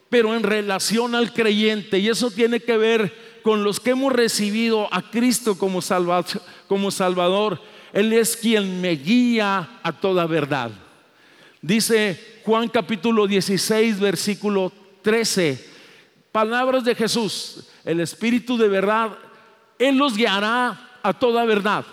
pero 0.10 0.36
en 0.36 0.42
relación 0.42 1.14
al 1.14 1.32
creyente. 1.32 2.00
Y 2.00 2.10
eso 2.10 2.32
tiene 2.32 2.60
que 2.60 2.76
ver 2.76 3.40
con 3.44 3.64
los 3.64 3.80
que 3.80 3.92
hemos 3.92 4.12
recibido 4.12 4.92
a 4.92 5.12
Cristo 5.12 5.60
como, 5.60 5.80
como 6.68 6.90
Salvador. 6.90 7.62
Él 7.94 8.12
es 8.12 8.36
quien 8.36 8.82
me 8.82 8.96
guía 8.96 9.80
a 9.84 9.92
toda 9.92 10.26
verdad. 10.26 10.72
Dice 11.62 12.42
Juan 12.44 12.68
capítulo 12.68 13.28
16, 13.28 14.00
versículo 14.00 14.72
13. 15.04 15.70
Palabras 16.32 16.84
de 16.84 16.96
Jesús. 16.96 17.70
El 17.86 18.00
Espíritu 18.00 18.58
de 18.58 18.70
verdad, 18.70 19.12
Él 19.78 19.98
los 19.98 20.18
guiará 20.18 20.98
a 21.04 21.14
toda 21.14 21.46
verdad 21.46 21.86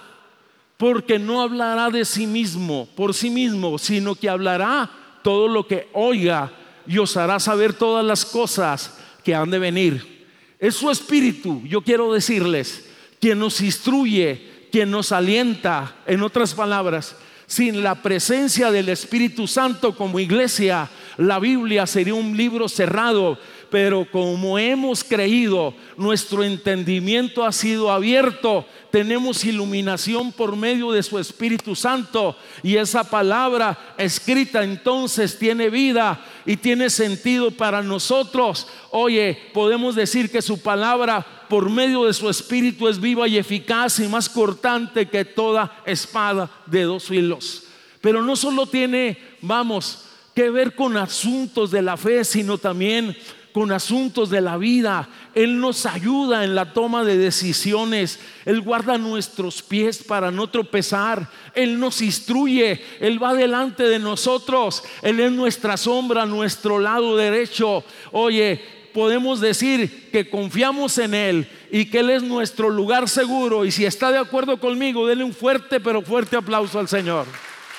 porque 0.76 1.18
no 1.18 1.40
hablará 1.40 1.90
de 1.90 2.04
sí 2.04 2.26
mismo, 2.26 2.88
por 2.94 3.14
sí 3.14 3.30
mismo, 3.30 3.78
sino 3.78 4.14
que 4.14 4.28
hablará 4.28 4.90
todo 5.22 5.48
lo 5.48 5.66
que 5.66 5.88
oiga 5.92 6.52
y 6.86 6.98
os 6.98 7.16
hará 7.16 7.40
saber 7.40 7.72
todas 7.72 8.04
las 8.04 8.24
cosas 8.24 8.98
que 9.24 9.34
han 9.34 9.50
de 9.50 9.58
venir. 9.58 10.26
Es 10.58 10.76
su 10.76 10.90
espíritu, 10.90 11.62
yo 11.64 11.82
quiero 11.82 12.12
decirles, 12.12 12.88
quien 13.20 13.38
nos 13.38 13.60
instruye, 13.60 14.68
quien 14.70 14.90
nos 14.90 15.12
alienta, 15.12 15.96
en 16.06 16.22
otras 16.22 16.54
palabras, 16.54 17.16
sin 17.46 17.82
la 17.82 18.02
presencia 18.02 18.70
del 18.70 18.88
Espíritu 18.88 19.46
Santo 19.46 19.96
como 19.96 20.18
iglesia, 20.18 20.88
la 21.16 21.38
Biblia 21.38 21.86
sería 21.86 22.14
un 22.14 22.36
libro 22.36 22.68
cerrado 22.68 23.38
pero 23.70 24.06
como 24.10 24.58
hemos 24.58 25.02
creído, 25.02 25.74
nuestro 25.96 26.44
entendimiento 26.44 27.44
ha 27.44 27.52
sido 27.52 27.90
abierto, 27.90 28.64
tenemos 28.90 29.44
iluminación 29.44 30.32
por 30.32 30.56
medio 30.56 30.92
de 30.92 31.02
su 31.02 31.18
Espíritu 31.18 31.74
Santo 31.74 32.36
y 32.62 32.76
esa 32.76 33.04
palabra 33.04 33.94
escrita 33.98 34.62
entonces 34.62 35.38
tiene 35.38 35.68
vida 35.70 36.24
y 36.46 36.56
tiene 36.56 36.88
sentido 36.88 37.50
para 37.50 37.82
nosotros. 37.82 38.68
Oye, 38.90 39.38
podemos 39.52 39.94
decir 39.94 40.30
que 40.30 40.40
su 40.40 40.62
palabra 40.62 41.26
por 41.48 41.68
medio 41.68 42.04
de 42.04 42.14
su 42.14 42.28
Espíritu 42.30 42.88
es 42.88 43.00
viva 43.00 43.28
y 43.28 43.38
eficaz 43.38 44.00
y 44.00 44.08
más 44.08 44.28
cortante 44.28 45.08
que 45.08 45.24
toda 45.24 45.82
espada 45.84 46.50
de 46.66 46.82
dos 46.82 47.04
filos. 47.04 47.64
Pero 48.00 48.22
no 48.22 48.36
solo 48.36 48.66
tiene, 48.66 49.18
vamos, 49.40 50.04
que 50.36 50.50
ver 50.50 50.74
con 50.74 50.96
asuntos 50.98 51.70
de 51.70 51.80
la 51.80 51.96
fe, 51.96 52.22
sino 52.22 52.58
también 52.58 53.16
con 53.56 53.72
asuntos 53.72 54.28
de 54.28 54.42
la 54.42 54.58
vida. 54.58 55.08
Él 55.34 55.58
nos 55.58 55.86
ayuda 55.86 56.44
en 56.44 56.54
la 56.54 56.74
toma 56.74 57.04
de 57.04 57.16
decisiones. 57.16 58.20
Él 58.44 58.60
guarda 58.60 58.98
nuestros 58.98 59.62
pies 59.62 60.04
para 60.04 60.30
no 60.30 60.50
tropezar. 60.50 61.30
Él 61.54 61.80
nos 61.80 62.02
instruye. 62.02 62.84
Él 63.00 63.22
va 63.22 63.32
delante 63.32 63.84
de 63.84 63.98
nosotros. 63.98 64.84
Él 65.00 65.20
es 65.20 65.32
nuestra 65.32 65.78
sombra, 65.78 66.26
nuestro 66.26 66.78
lado 66.78 67.16
derecho. 67.16 67.82
Oye, 68.12 68.62
podemos 68.92 69.40
decir 69.40 70.10
que 70.12 70.28
confiamos 70.28 70.98
en 70.98 71.14
Él 71.14 71.48
y 71.72 71.86
que 71.86 72.00
Él 72.00 72.10
es 72.10 72.22
nuestro 72.22 72.68
lugar 72.68 73.08
seguro. 73.08 73.64
Y 73.64 73.70
si 73.70 73.86
está 73.86 74.12
de 74.12 74.18
acuerdo 74.18 74.60
conmigo, 74.60 75.06
denle 75.06 75.24
un 75.24 75.32
fuerte 75.32 75.80
pero 75.80 76.02
fuerte 76.02 76.36
aplauso 76.36 76.78
al 76.78 76.88
Señor. 76.88 77.24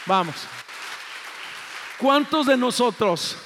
Vamos. 0.08 0.38
¿Cuántos 2.00 2.48
de 2.48 2.58
nosotros 2.58 3.38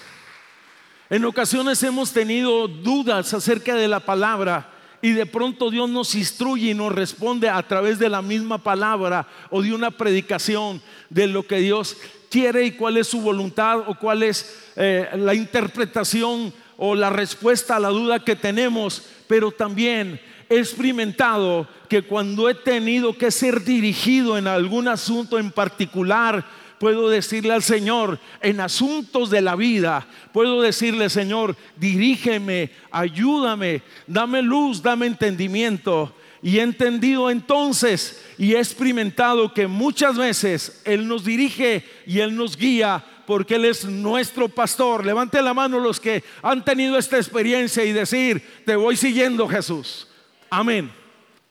en 1.12 1.26
ocasiones 1.26 1.84
hemos 1.84 2.14
tenido 2.14 2.70
dudas 2.70 3.34
acerca 3.34 3.76
de 3.76 3.90
la 3.90 4.00
palabra 4.00 4.70
y 5.02 5.12
de 5.12 5.26
pronto 5.26 5.70
Dios 5.70 5.90
nos 5.90 6.16
instruye 6.16 6.70
y 6.70 6.74
nos 6.74 6.94
responde 6.94 7.50
a 7.50 7.62
través 7.68 8.00
de 8.00 8.08
la 8.08 8.22
misma 8.22 8.60
palabra 8.60 9.28
o 9.50 9.62
de 9.62 9.74
una 9.74 9.92
predicación 9.92 10.82
de 11.10 11.28
lo 11.28 11.46
que 11.46 11.58
Dios 11.58 11.98
quiere 12.30 12.64
y 12.64 12.72
cuál 12.72 12.96
es 12.96 13.08
su 13.08 13.20
voluntad 13.20 13.80
o 13.88 13.96
cuál 13.96 14.24
es 14.24 14.72
eh, 14.78 15.10
la 15.18 15.34
interpretación 15.34 16.54
o 16.78 16.96
la 16.96 17.10
respuesta 17.10 17.76
a 17.76 17.82
la 17.82 17.90
duda 17.90 18.24
que 18.24 18.38
tenemos, 18.38 19.06
pero 19.28 19.52
también 19.52 20.18
he 20.50 20.60
experimentado 20.60 21.68
que 21.90 22.04
cuando 22.04 22.50
he 22.50 22.56
tenido 22.56 23.18
que 23.18 23.32
ser 23.32 23.66
dirigido 23.66 24.38
en 24.38 24.48
algún 24.48 24.88
asunto 24.88 25.38
en 25.38 25.52
particular, 25.52 26.46
puedo 26.82 27.12
decirle 27.12 27.54
al 27.54 27.62
Señor 27.62 28.18
en 28.42 28.60
asuntos 28.60 29.30
de 29.30 29.40
la 29.40 29.56
vida, 29.56 30.08
puedo 30.34 30.64
decirle, 30.64 31.12
Señor, 31.12 31.56
dirígeme, 31.78 32.72
ayúdame, 32.90 33.84
dame 34.08 34.42
luz, 34.42 34.82
dame 34.82 35.06
entendimiento. 35.06 36.12
Y 36.42 36.58
he 36.58 36.64
entendido 36.64 37.30
entonces 37.30 38.26
y 38.36 38.56
he 38.56 38.58
experimentado 38.58 39.54
que 39.54 39.68
muchas 39.68 40.18
veces 40.18 40.82
Él 40.84 41.08
nos 41.08 41.24
dirige 41.24 41.86
y 42.08 42.18
Él 42.18 42.36
nos 42.36 42.58
guía 42.58 43.06
porque 43.28 43.58
Él 43.58 43.66
es 43.66 43.86
nuestro 43.86 44.50
pastor. 44.50 45.06
Levante 45.06 45.40
la 45.44 45.54
mano 45.54 45.80
los 45.80 46.00
que 46.00 46.24
han 46.42 46.66
tenido 46.66 46.98
esta 46.98 47.18
experiencia 47.18 47.86
y 47.86 47.92
decir, 47.92 48.42
te 48.66 48.76
voy 48.76 48.98
siguiendo 48.98 49.48
Jesús. 49.48 50.08
Amén. 50.50 50.92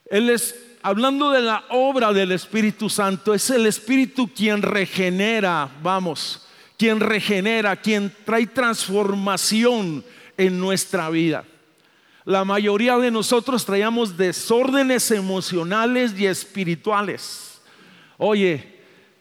Él 0.06 0.28
es 0.28 0.56
hablando 0.82 1.30
de 1.30 1.42
la 1.42 1.64
obra 1.70 2.12
del 2.12 2.32
Espíritu 2.32 2.88
Santo, 2.88 3.34
es 3.34 3.50
el 3.50 3.66
Espíritu 3.66 4.28
quien 4.28 4.62
regenera, 4.62 5.68
vamos, 5.82 6.46
quien 6.78 7.00
regenera, 7.00 7.76
quien 7.76 8.12
trae 8.25 8.46
transformación 8.46 10.04
en 10.37 10.58
nuestra 10.58 11.10
vida. 11.10 11.44
La 12.25 12.44
mayoría 12.44 12.96
de 12.99 13.10
nosotros 13.10 13.64
traíamos 13.64 14.16
desórdenes 14.16 15.10
emocionales 15.10 16.18
y 16.18 16.26
espirituales. 16.26 17.60
Oye, 18.18 18.80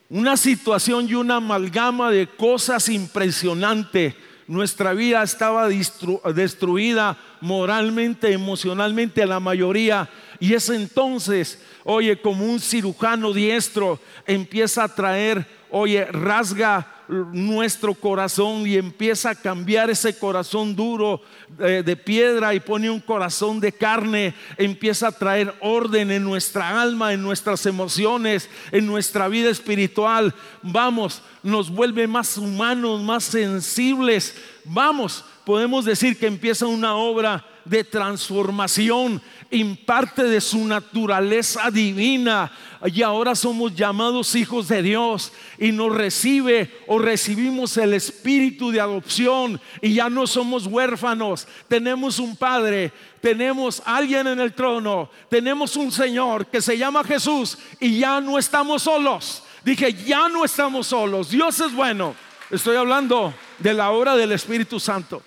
una 0.09 0.37
situación 0.37 1.07
y 1.07 1.15
una 1.15 1.35
amalgama 1.35 2.11
de 2.11 2.27
cosas 2.27 2.89
impresionante. 2.89 4.15
Nuestra 4.47 4.93
vida 4.93 5.21
estaba 5.21 5.69
destruida 5.69 7.17
moralmente, 7.41 8.31
emocionalmente, 8.31 9.25
la 9.25 9.39
mayoría 9.39 10.09
y 10.39 10.53
es 10.53 10.69
entonces, 10.69 11.59
oye, 11.83 12.21
como 12.21 12.45
un 12.45 12.59
cirujano 12.59 13.33
diestro 13.33 13.99
empieza 14.25 14.83
a 14.83 14.95
traer, 14.95 15.45
oye, 15.69 16.05
rasga 16.05 16.87
nuestro 17.09 17.95
corazón 17.95 18.67
y 18.67 18.75
empieza 18.75 19.31
a 19.31 19.35
cambiar 19.35 19.89
ese 19.89 20.17
corazón 20.17 20.75
duro 20.75 21.21
eh, 21.59 21.81
de 21.83 21.95
piedra 21.95 22.53
y 22.53 22.59
pone 22.59 22.89
un 22.89 22.99
corazón 22.99 23.59
de 23.59 23.71
carne, 23.71 24.35
empieza 24.57 25.07
a 25.07 25.11
traer 25.11 25.53
orden 25.59 26.11
en 26.11 26.23
nuestra 26.23 26.79
alma, 26.79 27.11
en 27.11 27.23
nuestras 27.23 27.65
emociones, 27.65 28.47
en 28.71 28.85
nuestra 28.85 29.27
vida 29.27 29.49
espiritual. 29.49 30.33
Vamos, 30.61 31.23
nos 31.43 31.69
vuelve 31.69 32.07
más 32.07 32.37
humanos, 32.37 33.01
más 33.01 33.23
sensibles. 33.23 34.35
Vamos, 34.65 35.23
podemos 35.45 35.85
decir 35.85 36.17
que 36.17 36.27
empieza 36.27 36.65
una 36.65 36.95
obra 36.95 37.45
de 37.65 37.83
transformación, 37.83 39.21
imparte 39.51 40.23
de 40.23 40.41
su 40.41 40.65
naturaleza 40.65 41.69
divina 41.69 42.51
y 42.85 43.01
ahora 43.01 43.35
somos 43.35 43.75
llamados 43.75 44.35
hijos 44.35 44.67
de 44.67 44.81
Dios 44.81 45.31
y 45.57 45.71
nos 45.71 45.95
recibe 45.95 46.71
o 46.87 46.97
recibimos 46.97 47.77
el 47.77 47.93
espíritu 47.93 48.71
de 48.71 48.79
adopción 48.79 49.61
y 49.81 49.93
ya 49.93 50.09
no 50.09 50.25
somos 50.25 50.65
huérfanos, 50.65 51.47
tenemos 51.67 52.19
un 52.19 52.35
Padre, 52.35 52.91
tenemos 53.21 53.83
alguien 53.85 54.27
en 54.27 54.39
el 54.39 54.53
trono, 54.53 55.09
tenemos 55.29 55.75
un 55.75 55.91
Señor 55.91 56.47
que 56.47 56.61
se 56.61 56.77
llama 56.77 57.03
Jesús 57.03 57.57
y 57.79 57.99
ya 57.99 58.19
no 58.21 58.39
estamos 58.39 58.83
solos. 58.83 59.43
Dije, 59.63 59.93
ya 59.93 60.29
no 60.29 60.45
estamos 60.45 60.87
solos, 60.87 61.29
Dios 61.29 61.59
es 61.59 61.73
bueno. 61.73 62.15
Estoy 62.49 62.77
hablando 62.77 63.33
de 63.59 63.73
la 63.73 63.91
obra 63.91 64.15
del 64.15 64.31
Espíritu 64.31 64.79
Santo. 64.79 65.21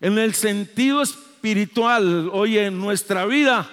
En 0.00 0.18
el 0.18 0.34
sentido 0.34 1.00
espiritual 1.02 2.30
oye, 2.32 2.70
nuestra 2.70 3.26
vida 3.26 3.68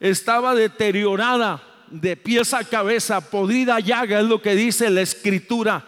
estaba 0.00 0.54
deteriorada 0.54 1.62
de 1.90 2.16
pies 2.16 2.52
a 2.54 2.64
cabeza, 2.64 3.20
podrida 3.20 3.78
llaga, 3.78 4.20
es 4.20 4.26
lo 4.26 4.42
que 4.42 4.54
dice 4.56 4.90
la 4.90 5.02
escritura. 5.02 5.84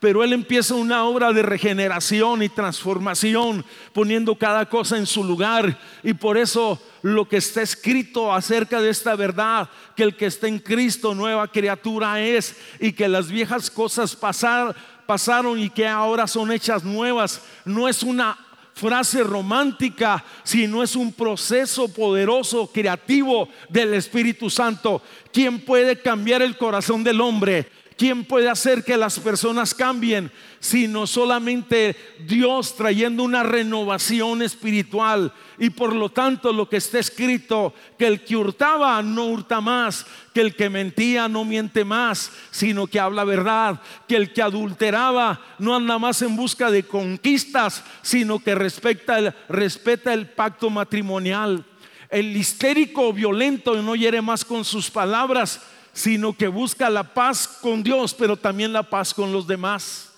Pero 0.00 0.24
Él 0.24 0.32
empieza 0.32 0.74
una 0.74 1.04
obra 1.04 1.30
de 1.32 1.42
regeneración 1.42 2.42
y 2.42 2.48
transformación, 2.48 3.64
poniendo 3.92 4.34
cada 4.34 4.66
cosa 4.66 4.96
en 4.96 5.06
su 5.06 5.22
lugar. 5.22 5.78
Y 6.02 6.14
por 6.14 6.38
eso 6.38 6.80
lo 7.02 7.28
que 7.28 7.36
está 7.36 7.60
escrito 7.60 8.32
acerca 8.32 8.80
de 8.80 8.88
esta 8.88 9.14
verdad, 9.14 9.68
que 9.94 10.02
el 10.02 10.16
que 10.16 10.24
está 10.26 10.48
en 10.48 10.58
Cristo 10.58 11.14
nueva 11.14 11.48
criatura 11.48 12.18
es, 12.20 12.56
y 12.80 12.92
que 12.92 13.08
las 13.08 13.30
viejas 13.30 13.70
cosas 13.70 14.16
pasaron 14.16 15.58
y 15.60 15.68
que 15.68 15.86
ahora 15.86 16.26
son 16.26 16.50
hechas 16.50 16.82
nuevas, 16.82 17.42
no 17.66 17.86
es 17.86 18.02
una 18.02 18.38
frase 18.72 19.22
romántica, 19.22 20.24
sino 20.42 20.82
es 20.82 20.96
un 20.96 21.12
proceso 21.12 21.92
poderoso, 21.92 22.70
creativo 22.72 23.50
del 23.68 23.92
Espíritu 23.92 24.48
Santo. 24.48 25.02
¿Quién 25.30 25.60
puede 25.60 26.00
cambiar 26.00 26.40
el 26.40 26.56
corazón 26.56 27.04
del 27.04 27.20
hombre? 27.20 27.70
¿Quién 28.00 28.24
puede 28.24 28.48
hacer 28.48 28.82
que 28.82 28.96
las 28.96 29.20
personas 29.20 29.74
cambien? 29.74 30.32
Sino 30.58 31.06
solamente 31.06 31.94
Dios 32.26 32.74
trayendo 32.74 33.22
una 33.22 33.42
renovación 33.42 34.40
espiritual. 34.40 35.34
Y 35.58 35.68
por 35.68 35.94
lo 35.94 36.08
tanto 36.08 36.50
lo 36.50 36.66
que 36.66 36.78
está 36.78 36.98
escrito, 36.98 37.74
que 37.98 38.06
el 38.06 38.24
que 38.24 38.36
hurtaba 38.36 39.02
no 39.02 39.26
hurta 39.26 39.60
más, 39.60 40.06
que 40.32 40.40
el 40.40 40.56
que 40.56 40.70
mentía 40.70 41.28
no 41.28 41.44
miente 41.44 41.84
más, 41.84 42.32
sino 42.50 42.86
que 42.86 42.98
habla 42.98 43.22
verdad, 43.24 43.82
que 44.08 44.16
el 44.16 44.32
que 44.32 44.40
adulteraba 44.40 45.38
no 45.58 45.76
anda 45.76 45.98
más 45.98 46.22
en 46.22 46.36
busca 46.36 46.70
de 46.70 46.84
conquistas, 46.84 47.84
sino 48.00 48.38
que 48.38 48.54
respeta 48.54 49.18
el, 50.14 50.26
pacto 50.28 50.70
matrimonial. 50.70 51.66
El 52.08 52.34
histérico 52.34 53.12
violento 53.12 53.74
no 53.82 53.94
hiere 53.94 54.22
más 54.22 54.42
con 54.42 54.64
sus 54.64 54.90
palabras, 54.90 55.60
sino 56.00 56.32
que 56.32 56.48
busca 56.48 56.88
la 56.88 57.04
paz 57.04 57.46
con 57.46 57.82
Dios, 57.82 58.14
pero 58.14 58.36
también 58.36 58.72
la 58.72 58.82
paz 58.82 59.12
con 59.12 59.32
los 59.32 59.46
demás. 59.46 60.12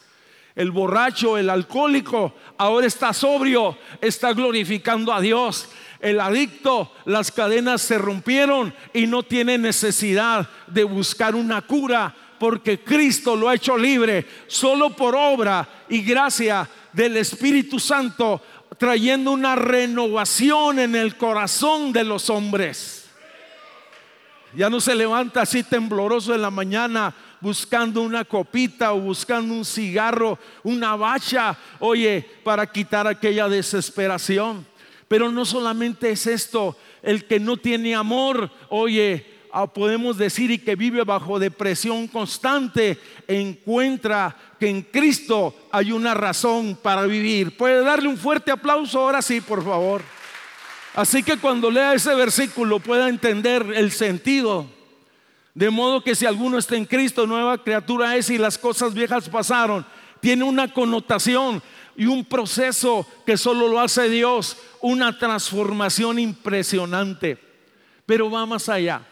El 0.54 0.70
borracho, 0.70 1.36
el 1.36 1.50
alcohólico, 1.50 2.34
ahora 2.56 2.86
está 2.86 3.12
sobrio, 3.12 3.76
está 4.00 4.32
glorificando 4.32 5.12
a 5.12 5.20
Dios. 5.20 5.68
El 5.98 6.20
adicto, 6.20 6.92
las 7.04 7.32
cadenas 7.32 7.82
se 7.82 7.98
rompieron 7.98 8.72
y 8.92 9.06
no 9.06 9.22
tiene 9.22 9.58
necesidad 9.58 10.48
de 10.68 10.84
buscar 10.84 11.34
una 11.34 11.62
cura 11.62 12.14
porque 12.38 12.80
Cristo 12.80 13.34
lo 13.34 13.48
ha 13.48 13.54
hecho 13.54 13.76
libre 13.76 14.26
solo 14.46 14.90
por 14.90 15.14
obra 15.16 15.84
y 15.88 16.02
gracia 16.02 16.68
del 16.92 17.16
Espíritu 17.16 17.78
Santo, 17.78 18.42
trayendo 18.78 19.30
una 19.32 19.56
renovación 19.56 20.78
en 20.78 20.96
el 20.96 21.16
corazón 21.16 21.92
de 21.92 22.04
los 22.04 22.30
hombres. 22.30 23.01
Ya 24.54 24.68
no 24.68 24.80
se 24.80 24.94
levanta 24.94 25.42
así 25.42 25.62
tembloroso 25.62 26.34
en 26.34 26.42
la 26.42 26.50
mañana 26.50 27.14
buscando 27.40 28.02
una 28.02 28.24
copita 28.24 28.92
o 28.92 29.00
buscando 29.00 29.52
un 29.52 29.64
cigarro, 29.64 30.38
una 30.62 30.94
bacha, 30.94 31.56
oye, 31.80 32.24
para 32.44 32.66
quitar 32.70 33.06
aquella 33.06 33.48
desesperación. 33.48 34.66
Pero 35.08 35.30
no 35.30 35.44
solamente 35.44 36.10
es 36.10 36.26
esto, 36.26 36.76
el 37.02 37.24
que 37.24 37.40
no 37.40 37.56
tiene 37.56 37.94
amor, 37.94 38.50
oye, 38.68 39.26
ah, 39.52 39.66
podemos 39.66 40.16
decir 40.16 40.50
y 40.50 40.58
que 40.58 40.76
vive 40.76 41.02
bajo 41.02 41.38
depresión 41.38 42.06
constante, 42.06 42.98
encuentra 43.26 44.36
que 44.60 44.68
en 44.68 44.82
Cristo 44.82 45.54
hay 45.70 45.92
una 45.92 46.14
razón 46.14 46.78
para 46.80 47.06
vivir. 47.06 47.56
¿Puede 47.56 47.82
darle 47.82 48.08
un 48.08 48.16
fuerte 48.16 48.50
aplauso 48.50 49.00
ahora 49.00 49.20
sí, 49.20 49.40
por 49.40 49.64
favor? 49.64 50.02
Así 50.94 51.22
que 51.22 51.38
cuando 51.38 51.70
lea 51.70 51.94
ese 51.94 52.14
versículo 52.14 52.78
pueda 52.78 53.08
entender 53.08 53.64
el 53.74 53.92
sentido. 53.92 54.66
De 55.54 55.70
modo 55.70 56.02
que 56.02 56.14
si 56.14 56.26
alguno 56.26 56.58
está 56.58 56.76
en 56.76 56.84
Cristo, 56.84 57.26
nueva 57.26 57.62
criatura 57.62 58.16
es 58.16 58.28
y 58.30 58.38
las 58.38 58.58
cosas 58.58 58.92
viejas 58.92 59.28
pasaron. 59.28 59.86
Tiene 60.20 60.44
una 60.44 60.72
connotación 60.72 61.62
y 61.96 62.06
un 62.06 62.24
proceso 62.24 63.06
que 63.24 63.36
solo 63.36 63.68
lo 63.68 63.80
hace 63.80 64.08
Dios, 64.08 64.56
una 64.80 65.18
transformación 65.18 66.18
impresionante. 66.18 67.38
Pero 68.04 68.30
va 68.30 68.44
más 68.44 68.68
allá. 68.68 69.02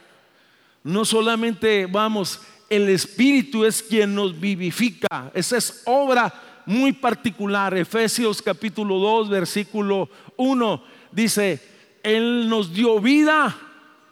No 0.82 1.04
solamente 1.04 1.86
vamos, 1.86 2.40
el 2.68 2.88
Espíritu 2.90 3.64
es 3.64 3.82
quien 3.82 4.14
nos 4.14 4.38
vivifica. 4.38 5.30
Esa 5.34 5.56
es 5.56 5.82
obra 5.86 6.32
muy 6.66 6.92
particular. 6.92 7.76
Efesios 7.76 8.40
capítulo 8.40 8.98
2, 8.98 9.28
versículo 9.30 10.08
1 10.36 10.99
dice, 11.12 11.60
él 12.02 12.48
nos 12.48 12.72
dio 12.72 13.00
vida 13.00 13.56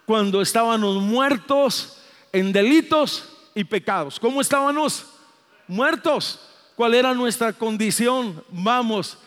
cuando 0.05 0.41
estábamos 0.41 1.01
muertos 1.01 1.97
en 2.31 2.51
delitos 2.51 3.29
y 3.55 3.63
pecados. 3.63 4.19
¿Cómo 4.19 4.41
estábamos? 4.41 5.05
Muertos. 5.67 6.39
¿Cuál 6.75 6.95
era 6.95 7.13
nuestra 7.13 7.53
condición? 7.53 8.43
Vamos, 8.49 9.17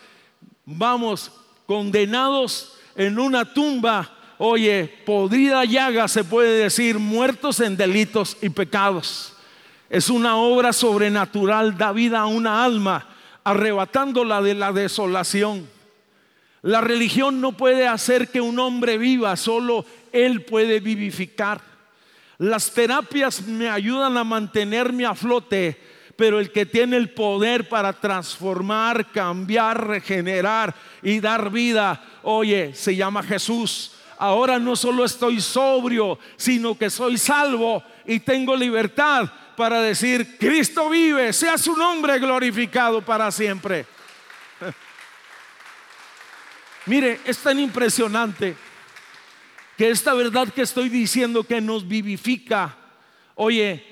vamos, 0.65 1.31
condenados 1.65 2.73
en 2.95 3.19
una 3.19 3.45
tumba. 3.53 4.09
Oye, 4.37 5.01
podrida 5.05 5.63
llaga 5.63 6.07
se 6.07 6.23
puede 6.23 6.63
decir, 6.63 6.99
muertos 6.99 7.59
en 7.59 7.77
delitos 7.77 8.37
y 8.41 8.49
pecados. 8.49 9.33
Es 9.89 10.09
una 10.09 10.37
obra 10.37 10.73
sobrenatural, 10.73 11.77
da 11.77 11.91
vida 11.91 12.19
a 12.21 12.25
una 12.25 12.65
alma, 12.65 13.07
arrebatándola 13.43 14.41
de 14.41 14.55
la 14.55 14.71
desolación. 14.71 15.69
La 16.63 16.79
religión 16.79 17.41
no 17.41 17.51
puede 17.51 17.87
hacer 17.87 18.29
que 18.29 18.39
un 18.39 18.57
hombre 18.57 18.97
viva, 18.97 19.35
solo 19.35 19.85
Él 20.13 20.43
puede 20.45 20.79
vivificar. 20.79 21.59
Las 22.37 22.71
terapias 22.71 23.41
me 23.43 23.69
ayudan 23.69 24.15
a 24.15 24.23
mantenerme 24.23 25.05
a 25.05 25.13
flote, 25.13 25.77
pero 26.15 26.39
el 26.39 26.51
que 26.51 26.65
tiene 26.65 26.95
el 26.95 27.09
poder 27.09 27.67
para 27.67 27.91
transformar, 27.91 29.11
cambiar, 29.11 29.87
regenerar 29.87 30.73
y 31.01 31.19
dar 31.19 31.51
vida, 31.51 32.01
oye, 32.23 32.73
se 32.73 32.95
llama 32.95 33.23
Jesús. 33.23 33.91
Ahora 34.17 34.57
no 34.57 34.77
solo 34.77 35.03
estoy 35.03 35.41
sobrio, 35.41 36.17
sino 36.37 36.77
que 36.77 36.89
soy 36.89 37.17
salvo 37.17 37.83
y 38.05 38.21
tengo 38.21 38.55
libertad 38.55 39.29
para 39.57 39.81
decir, 39.81 40.37
Cristo 40.39 40.89
vive, 40.89 41.33
sea 41.33 41.57
su 41.57 41.75
nombre 41.75 42.19
glorificado 42.19 43.01
para 43.01 43.29
siempre. 43.31 43.85
Mire, 46.85 47.19
es 47.25 47.37
tan 47.37 47.59
impresionante 47.59 48.55
que 49.77 49.89
esta 49.89 50.13
verdad 50.13 50.49
que 50.49 50.61
estoy 50.61 50.89
diciendo 50.89 51.43
que 51.43 51.61
nos 51.61 51.87
vivifica, 51.87 52.77
oye, 53.35 53.83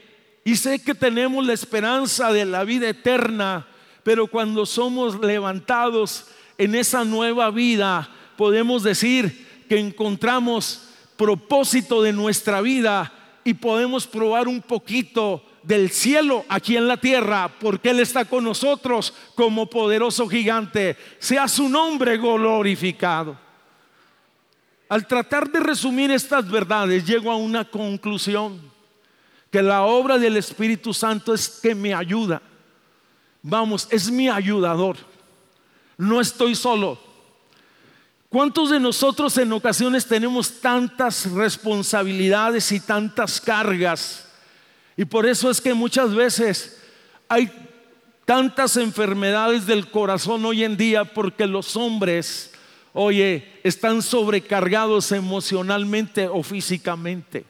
y 0.44 0.56
sé 0.56 0.84
que 0.84 0.94
tenemos 0.94 1.46
la 1.46 1.54
esperanza 1.54 2.34
de 2.34 2.46
la 2.46 2.64
vida 2.64 2.90
eterna, 2.90 3.68
pero 4.04 4.28
cuando 4.28 4.66
somos 4.66 5.20
levantados 5.20 6.28
en 6.58 6.76
esa 6.76 7.06
nueva 7.06 7.50
vida, 7.50 8.10
podemos 8.36 8.84
decir 8.84 9.48
que 9.70 9.80
encontramos 9.80 10.90
propósito 11.16 12.02
de 12.02 12.12
nuestra 12.12 12.62
vida 12.62 13.14
y 13.44 13.54
podemos 13.54 14.08
probar 14.08 14.48
un 14.48 14.62
poquito 14.62 15.46
del 15.64 15.92
cielo 15.92 16.46
aquí 16.50 16.78
en 16.78 16.88
la 16.88 16.98
tierra, 16.98 17.52
porque 17.60 17.90
Él 17.90 18.00
está 18.00 18.26
con 18.26 18.44
nosotros 18.44 19.14
como 19.36 19.70
poderoso 19.70 20.28
gigante. 20.28 20.98
Sea 21.20 21.48
su 21.48 21.70
nombre 21.70 22.18
glorificado. 22.18 23.38
Al 24.90 25.08
tratar 25.08 25.50
de 25.50 25.60
resumir 25.60 26.12
estas 26.12 26.50
verdades, 26.50 27.06
llego 27.06 27.32
a 27.32 27.36
una 27.36 27.64
conclusión, 27.64 28.62
que 29.50 29.62
la 29.62 29.84
obra 29.84 30.18
del 30.18 30.38
Espíritu 30.38 30.94
Santo 30.94 31.34
es 31.34 31.48
que 31.62 31.76
me 31.76 31.94
ayuda, 31.94 32.42
Vamos, 33.44 33.88
es 33.90 34.12
mi 34.12 34.30
ayudador. 34.30 34.98
No 35.98 36.22
estoy 36.22 36.56
solo. 36.56 37.00
¿Cuántos 38.30 38.70
de 38.70 38.80
nosotros 38.80 39.38
en 39.38 39.52
ocasiones 39.52 40.06
tenemos 40.06 40.62
tantas 40.62 41.30
responsabilidades 41.32 42.72
y 42.72 42.80
tantas 42.80 43.42
cargas? 43.42 44.28
Y 44.98 45.06
por 45.06 45.26
eso 45.26 45.50
es 45.50 45.62
que 45.62 45.74
muchas 45.74 46.14
veces 46.14 46.82
hay 47.28 47.50
tantas 48.26 48.78
enfermedades 48.78 49.66
del 49.66 49.90
corazón 49.90 50.46
hoy 50.46 50.64
en 50.64 50.78
día 50.78 51.06
porque 51.06 51.48
los 51.48 51.76
hombres, 51.76 52.52
oye, 52.94 53.60
están 53.64 54.02
sobrecargados 54.02 55.12
emocionalmente 55.12 56.28
o 56.28 56.44
físicamente. 56.44 57.46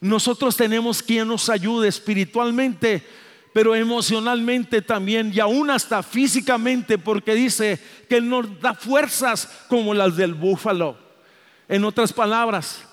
Nosotros 0.00 0.56
tenemos 0.56 1.02
quien 1.02 1.28
nos 1.28 1.48
ayude 1.48 1.88
espiritualmente, 1.88 3.02
pero 3.52 3.74
emocionalmente 3.74 4.82
también 4.82 5.32
y 5.32 5.40
aún 5.40 5.70
hasta 5.70 6.02
físicamente, 6.02 6.98
porque 6.98 7.34
dice 7.34 7.80
que 8.08 8.20
nos 8.20 8.60
da 8.60 8.74
fuerzas 8.74 9.48
como 9.68 9.94
las 9.94 10.16
del 10.16 10.34
búfalo. 10.34 10.98
En 11.68 11.84
otras 11.84 12.12
palabras, 12.12 12.84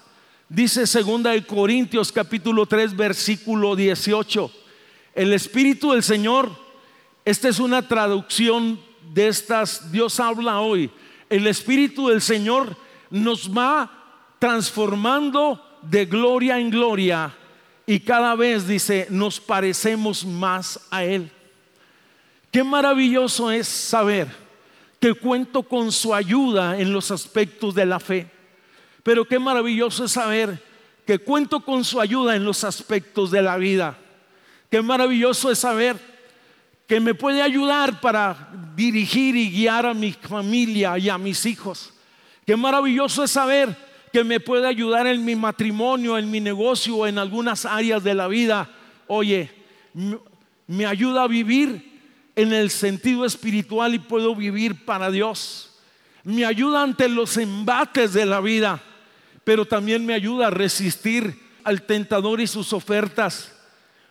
dice 0.52 0.86
segunda 0.86 1.32
de 1.32 1.46
Corintios 1.46 2.12
capítulo 2.12 2.66
3 2.66 2.98
versículo 2.98 3.74
18, 3.74 4.52
el 5.16 5.32
espíritu 5.32 5.94
del 5.94 6.04
Señor, 6.04 6.52
esta 7.24 7.48
es 7.48 7.60
una 7.60 7.88
traducción 7.88 8.78
de 9.14 9.30
estas, 9.30 9.94
Dios 9.94 10.20
habla 10.20 10.60
hoy, 10.60 10.92
el 11.30 11.48
espíritu 11.48 12.10
del 12.10 12.22
Señor 12.22 12.76
nos 13.10 13.50
va 13.50 13.90
transformando 14.40 15.80
de 15.84 16.06
gloria 16.06 16.60
en 16.60 16.70
gloria 16.70 17.34
y 17.86 18.02
cada 18.02 18.36
vez 18.36 18.68
dice, 18.68 19.08
nos 19.10 19.40
parecemos 19.40 20.26
más 20.26 20.82
a 20.92 21.06
Él. 21.06 21.32
Qué 22.52 22.62
maravilloso 22.62 23.52
es 23.52 23.70
saber 23.70 24.28
que 25.00 25.14
cuento 25.14 25.64
con 25.64 25.94
su 25.94 26.14
ayuda 26.14 26.78
en 26.78 26.92
los 26.92 27.10
aspectos 27.10 27.74
de 27.74 27.86
la 27.86 28.00
fe. 28.02 28.41
Pero 29.04 29.26
qué 29.26 29.40
maravilloso 29.40 30.06
es 30.06 30.12
saber 30.12 30.62
que 31.06 31.20
cuento 31.20 31.62
con 31.62 31.84
su 31.84 32.00
ayuda 32.00 32.36
en 32.36 32.46
los 32.46 32.64
aspectos 32.64 33.32
de 33.32 33.42
la 33.42 33.58
vida. 33.58 33.98
Qué 34.70 34.82
maravilloso 34.82 35.52
es 35.52 35.60
saber 35.60 35.98
que 36.88 37.00
me 37.00 37.16
puede 37.16 37.42
ayudar 37.42 38.02
para 38.02 38.50
dirigir 38.76 39.36
y 39.36 39.50
guiar 39.50 39.86
a 39.86 39.94
mi 39.94 40.12
familia 40.12 40.98
y 40.98 41.10
a 41.10 41.18
mis 41.18 41.46
hijos. 41.46 41.94
Qué 42.46 42.56
maravilloso 42.56 43.24
es 43.24 43.32
saber 43.32 43.76
que 44.12 44.24
me 44.24 44.40
puede 44.40 44.68
ayudar 44.68 45.08
en 45.08 45.24
mi 45.24 45.36
matrimonio, 45.36 46.18
en 46.18 46.30
mi 46.30 46.40
negocio 46.40 47.08
en 47.08 47.18
algunas 47.18 47.66
áreas 47.66 48.04
de 48.04 48.14
la 48.14 48.28
vida. 48.28 48.70
Oye, 49.08 49.50
me 50.68 50.86
ayuda 50.86 51.24
a 51.24 51.28
vivir 51.28 52.00
en 52.36 52.54
el 52.54 52.70
sentido 52.70 53.26
espiritual 53.26 53.94
y 53.94 54.00
puedo 54.00 54.36
vivir 54.36 54.86
para 54.86 55.12
Dios. 55.12 55.80
Me 56.24 56.46
ayuda 56.46 56.84
ante 56.84 57.08
los 57.10 57.38
embates 57.38 58.14
de 58.14 58.26
la 58.26 58.42
vida, 58.42 58.82
pero 59.44 59.66
también 59.66 60.06
me 60.06 60.14
ayuda 60.14 60.48
a 60.48 60.52
resistir 60.52 61.40
al 61.64 61.84
tentador 61.84 62.42
y 62.42 62.48
sus 62.48 62.74
ofertas. 62.74 63.52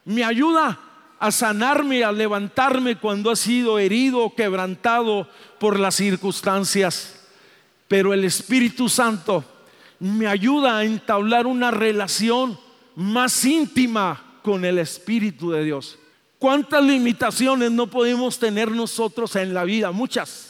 Me 0.04 0.24
ayuda 0.24 0.78
a 1.18 1.30
sanarme, 1.30 2.02
a 2.02 2.12
levantarme 2.12 2.96
cuando 2.96 3.30
ha 3.30 3.36
sido 3.36 3.78
herido 3.78 4.20
o 4.20 4.34
quebrantado 4.34 5.28
por 5.58 5.78
las 5.78 5.96
circunstancias. 5.96 7.26
Pero 7.88 8.14
el 8.14 8.24
Espíritu 8.24 8.88
Santo 8.88 9.44
me 9.98 10.26
ayuda 10.26 10.78
a 10.78 10.84
entablar 10.84 11.46
una 11.46 11.70
relación 11.70 12.58
más 12.96 13.44
íntima 13.44 14.40
con 14.42 14.64
el 14.64 14.78
Espíritu 14.78 15.50
de 15.50 15.64
Dios. 15.64 15.98
¿Cuántas 16.38 16.82
limitaciones 16.82 17.70
no 17.70 17.86
podemos 17.88 18.38
tener 18.38 18.70
nosotros 18.70 19.36
en 19.36 19.52
la 19.52 19.64
vida? 19.64 19.92
Muchas. 19.92 20.49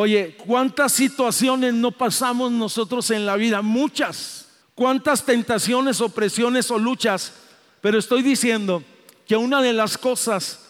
Oye, 0.00 0.36
¿cuántas 0.46 0.92
situaciones 0.92 1.74
no 1.74 1.90
pasamos 1.90 2.52
nosotros 2.52 3.10
en 3.10 3.26
la 3.26 3.34
vida? 3.34 3.62
Muchas. 3.62 4.48
¿Cuántas 4.76 5.24
tentaciones, 5.24 6.00
opresiones 6.00 6.70
o 6.70 6.78
luchas? 6.78 7.32
Pero 7.80 7.98
estoy 7.98 8.22
diciendo 8.22 8.84
que 9.26 9.36
una 9.36 9.60
de 9.60 9.72
las 9.72 9.98
cosas 9.98 10.68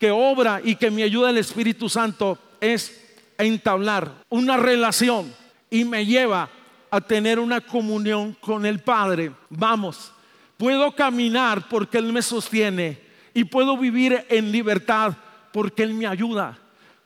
que 0.00 0.10
obra 0.10 0.60
y 0.64 0.74
que 0.74 0.90
me 0.90 1.04
ayuda 1.04 1.30
el 1.30 1.38
Espíritu 1.38 1.88
Santo 1.88 2.40
es 2.60 3.00
entablar 3.38 4.24
una 4.30 4.56
relación 4.56 5.32
y 5.70 5.84
me 5.84 6.04
lleva 6.04 6.50
a 6.90 7.00
tener 7.00 7.38
una 7.38 7.60
comunión 7.60 8.36
con 8.40 8.66
el 8.66 8.80
Padre. 8.80 9.30
Vamos, 9.48 10.10
puedo 10.56 10.90
caminar 10.90 11.68
porque 11.68 11.98
Él 11.98 12.12
me 12.12 12.20
sostiene 12.20 12.98
y 13.32 13.44
puedo 13.44 13.78
vivir 13.78 14.26
en 14.28 14.50
libertad 14.50 15.14
porque 15.52 15.84
Él 15.84 15.94
me 15.94 16.08
ayuda. 16.08 16.58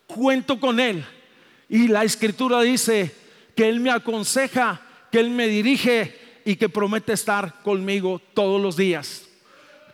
Cuento 0.07 0.59
con 0.59 0.81
Él. 0.81 1.05
Y 1.71 1.87
la 1.87 2.03
escritura 2.03 2.61
dice 2.63 3.15
que 3.55 3.69
Él 3.69 3.79
me 3.79 3.93
aconseja, 3.93 4.83
que 5.11 5.21
Él 5.21 5.31
me 5.31 5.47
dirige 5.47 6.41
y 6.45 6.57
que 6.57 6.69
promete 6.69 7.13
estar 7.13 7.63
conmigo 7.63 8.21
todos 8.35 8.61
los 8.61 8.77
días. 8.77 9.29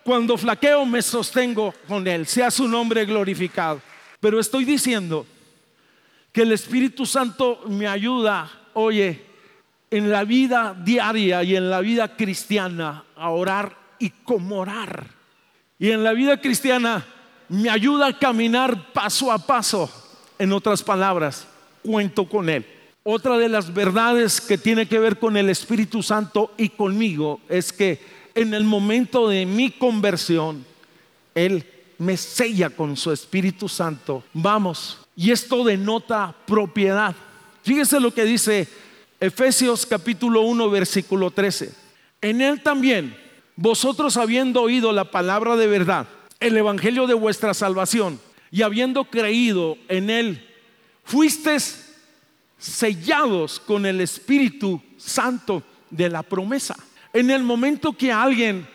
Cuando 0.02 0.38
flaqueo 0.38 0.86
me 0.86 1.02
sostengo 1.02 1.74
con 1.86 2.08
Él, 2.08 2.26
sea 2.26 2.50
su 2.50 2.66
nombre 2.66 3.04
glorificado. 3.04 3.82
Pero 4.20 4.40
estoy 4.40 4.64
diciendo 4.64 5.26
que 6.32 6.42
el 6.42 6.52
Espíritu 6.52 7.04
Santo 7.04 7.60
me 7.68 7.86
ayuda, 7.86 8.50
oye, 8.72 9.20
en 9.90 10.10
la 10.10 10.24
vida 10.24 10.74
diaria 10.82 11.42
y 11.42 11.56
en 11.56 11.68
la 11.68 11.80
vida 11.80 12.16
cristiana 12.16 13.04
a 13.14 13.28
orar 13.28 13.76
y 13.98 14.08
como 14.10 14.60
orar. 14.60 15.08
Y 15.78 15.90
en 15.90 16.02
la 16.02 16.14
vida 16.14 16.40
cristiana 16.40 17.04
me 17.50 17.68
ayuda 17.68 18.06
a 18.06 18.18
caminar 18.18 18.94
paso 18.94 19.30
a 19.30 19.38
paso. 19.38 19.90
En 20.38 20.52
otras 20.52 20.82
palabras, 20.82 21.46
cuento 21.86 22.28
con 22.28 22.48
Él. 22.48 22.66
Otra 23.04 23.38
de 23.38 23.48
las 23.48 23.72
verdades 23.72 24.40
que 24.40 24.58
tiene 24.58 24.86
que 24.86 24.98
ver 24.98 25.18
con 25.18 25.36
el 25.36 25.48
Espíritu 25.48 26.02
Santo 26.02 26.52
y 26.58 26.70
conmigo 26.70 27.40
es 27.48 27.72
que 27.72 28.00
en 28.34 28.52
el 28.52 28.64
momento 28.64 29.28
de 29.28 29.46
mi 29.46 29.70
conversión, 29.70 30.64
Él 31.34 31.64
me 31.98 32.16
sella 32.16 32.70
con 32.70 32.96
su 32.96 33.12
Espíritu 33.12 33.68
Santo. 33.68 34.24
Vamos, 34.32 34.98
y 35.14 35.30
esto 35.30 35.64
denota 35.64 36.34
propiedad. 36.46 37.14
Fíjese 37.62 38.00
lo 38.00 38.12
que 38.12 38.24
dice 38.24 38.68
Efesios 39.20 39.86
capítulo 39.86 40.42
1, 40.42 40.68
versículo 40.68 41.30
13. 41.30 41.72
En 42.20 42.40
él 42.40 42.62
también, 42.62 43.16
vosotros 43.56 44.16
habiendo 44.16 44.62
oído 44.62 44.92
la 44.92 45.10
palabra 45.10 45.56
de 45.56 45.66
verdad, 45.66 46.06
el 46.40 46.56
evangelio 46.56 47.06
de 47.06 47.14
vuestra 47.14 47.54
salvación, 47.54 48.20
y 48.50 48.62
habiendo 48.62 49.04
creído 49.04 49.78
en 49.88 50.10
él, 50.10 50.46
fuisteis 51.06 51.94
sellados 52.58 53.60
con 53.60 53.86
el 53.86 54.00
Espíritu 54.00 54.82
Santo 54.96 55.62
de 55.88 56.10
la 56.10 56.22
promesa. 56.22 56.76
En 57.12 57.30
el 57.30 57.42
momento 57.42 57.92
que 57.92 58.12
alguien 58.12 58.66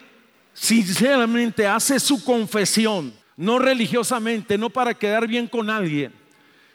sinceramente 0.53 1.67
hace 1.67 1.99
su 1.99 2.23
confesión, 2.23 3.13
no 3.35 3.59
religiosamente, 3.59 4.57
no 4.57 4.69
para 4.69 4.93
quedar 4.93 5.27
bien 5.27 5.47
con 5.47 5.69
alguien, 5.69 6.13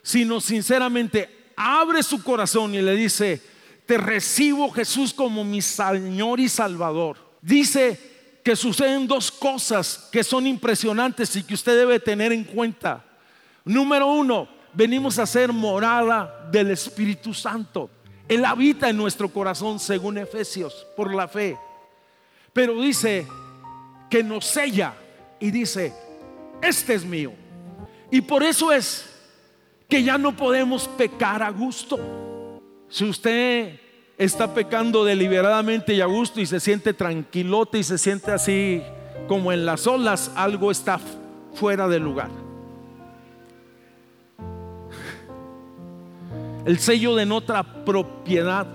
sino 0.02 0.40
sinceramente 0.40 1.52
abre 1.56 2.02
su 2.02 2.22
corazón 2.22 2.74
y 2.74 2.82
le 2.82 2.94
dice, 2.94 3.42
te 3.86 3.96
recibo 3.96 4.70
Jesús 4.70 5.14
como 5.14 5.42
mi 5.42 5.62
Señor 5.62 6.38
y 6.38 6.48
Salvador. 6.48 7.16
Dice 7.40 8.40
que 8.44 8.56
suceden 8.56 9.08
dos 9.08 9.32
cosas 9.32 10.08
que 10.12 10.22
son 10.22 10.46
impresionantes 10.46 11.34
y 11.34 11.42
que 11.42 11.54
usted 11.54 11.76
debe 11.76 11.98
tener 11.98 12.32
en 12.32 12.44
cuenta. 12.44 13.04
Número 13.64 14.06
uno, 14.06 14.55
venimos 14.76 15.18
a 15.18 15.26
ser 15.26 15.52
morada 15.52 16.48
del 16.52 16.70
Espíritu 16.70 17.32
Santo. 17.32 17.90
Él 18.28 18.44
habita 18.44 18.90
en 18.90 18.96
nuestro 18.96 19.28
corazón 19.28 19.80
según 19.80 20.18
Efesios 20.18 20.86
por 20.96 21.14
la 21.14 21.26
fe. 21.26 21.56
Pero 22.52 22.80
dice 22.80 23.26
que 24.10 24.22
nos 24.22 24.44
sella 24.44 24.94
y 25.40 25.50
dice, 25.50 25.92
este 26.62 26.94
es 26.94 27.04
mío. 27.04 27.32
Y 28.10 28.20
por 28.20 28.42
eso 28.42 28.70
es 28.70 29.08
que 29.88 30.02
ya 30.02 30.18
no 30.18 30.36
podemos 30.36 30.86
pecar 30.88 31.42
a 31.42 31.50
gusto. 31.50 31.98
Si 32.88 33.04
usted 33.04 33.80
está 34.18 34.52
pecando 34.52 35.04
deliberadamente 35.04 35.94
y 35.94 36.00
a 36.00 36.06
gusto 36.06 36.40
y 36.40 36.46
se 36.46 36.60
siente 36.60 36.92
tranquilote 36.92 37.78
y 37.78 37.84
se 37.84 37.98
siente 37.98 38.30
así 38.30 38.82
como 39.28 39.52
en 39.52 39.64
las 39.64 39.86
olas, 39.86 40.30
algo 40.34 40.70
está 40.70 41.00
fuera 41.54 41.88
de 41.88 41.98
lugar. 41.98 42.45
El 46.66 46.80
sello 46.80 47.14
denota 47.14 47.62
propiedad. 47.62 48.66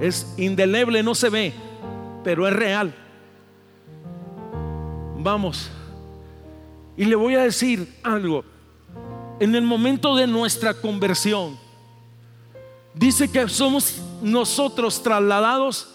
Es 0.00 0.34
indeleble, 0.36 1.02
no 1.02 1.14
se 1.14 1.30
ve, 1.30 1.54
pero 2.22 2.46
es 2.46 2.52
real. 2.52 2.94
Vamos. 5.18 5.70
Y 6.94 7.06
le 7.06 7.16
voy 7.16 7.36
a 7.36 7.42
decir 7.42 7.90
algo. 8.02 8.44
En 9.40 9.54
el 9.54 9.62
momento 9.62 10.14
de 10.14 10.26
nuestra 10.26 10.74
conversión, 10.74 11.58
dice 12.92 13.30
que 13.30 13.48
somos 13.48 14.02
nosotros 14.20 15.02
trasladados 15.02 15.88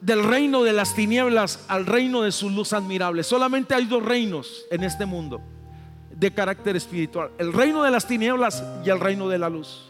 del 0.00 0.22
reino 0.22 0.62
de 0.62 0.74
las 0.74 0.94
tinieblas 0.94 1.64
al 1.66 1.86
reino 1.86 2.22
de 2.22 2.30
su 2.30 2.50
luz 2.50 2.72
admirable. 2.72 3.24
Solamente 3.24 3.74
hay 3.74 3.86
dos 3.86 4.04
reinos 4.04 4.64
en 4.70 4.84
este 4.84 5.06
mundo. 5.06 5.40
De 6.18 6.32
carácter 6.32 6.74
espiritual, 6.74 7.30
el 7.38 7.52
reino 7.52 7.84
de 7.84 7.92
las 7.92 8.04
tinieblas 8.04 8.64
y 8.84 8.90
el 8.90 8.98
reino 8.98 9.28
de 9.28 9.38
la 9.38 9.48
luz. 9.48 9.84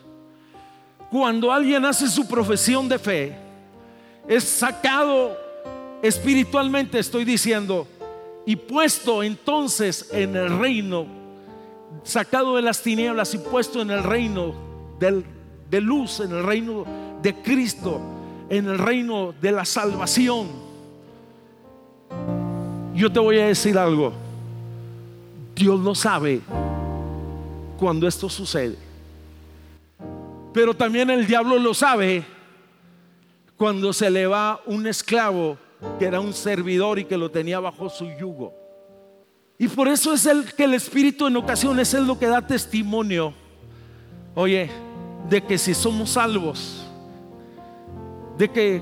Cuando 1.11 1.51
alguien 1.51 1.87
hace 1.87 2.07
su 2.07 2.29
profesión 2.29 2.87
de 2.87 2.99
fe, 2.99 3.35
es 4.29 4.45
sacado 4.45 5.35
espiritualmente, 6.03 6.99
estoy 6.99 7.25
diciendo, 7.25 7.89
y 8.45 8.57
puesto 8.57 9.23
entonces 9.23 10.11
en 10.13 10.37
el 10.37 10.59
reino, 10.59 11.07
sacado 12.03 12.57
de 12.57 12.63
las 12.63 12.83
tinieblas 12.83 13.33
y 13.33 13.39
puesto 13.39 13.81
en 13.81 13.91
el 13.91 14.03
reino 14.03 14.55
de 14.99 15.81
luz, 15.81 16.21
en 16.21 16.33
el 16.33 16.45
reino 16.45 16.85
de 17.23 17.35
Cristo, 17.37 18.01
en 18.51 18.69
el 18.69 18.79
reino 18.79 19.33
de 19.41 19.53
la 19.53 19.65
salvación. 19.65 20.49
Yo 22.95 23.11
te 23.11 23.19
voy 23.19 23.39
a 23.39 23.47
decir 23.47 23.79
algo. 23.79 24.28
Dios 25.59 25.81
lo 25.81 25.95
sabe 25.95 26.41
cuando 27.79 28.07
esto 28.07 28.29
sucede. 28.29 28.77
Pero 30.55 30.75
también 30.75 31.11
el 31.11 31.27
diablo 31.27 31.59
lo 31.59 31.75
sabe 31.75 32.25
cuando 33.57 33.93
se 33.93 34.09
le 34.09 34.27
va 34.27 34.61
un 34.67 34.87
esclavo 34.87 35.59
que 35.99 36.07
era 36.07 36.21
un 36.21 36.33
servidor 36.33 36.99
y 36.99 37.05
que 37.05 37.17
lo 37.17 37.31
tenía 37.31 37.61
bajo 37.61 37.91
su 37.91 38.07
yugo. 38.19 38.55
Y 39.59 39.67
por 39.69 39.89
eso 39.89 40.13
es 40.15 40.25
el 40.27 40.53
que 40.55 40.65
el 40.65 40.75
Espíritu 40.75 41.27
en 41.27 41.37
ocasiones 41.37 41.93
es 41.93 42.03
lo 42.03 42.19
que 42.19 42.27
da 42.27 42.47
testimonio, 42.47 43.35
oye, 44.37 44.71
de 45.29 45.43
que 45.43 45.59
si 45.59 45.75
somos 45.75 46.11
salvos, 46.11 46.85
de 48.37 48.49
que 48.49 48.81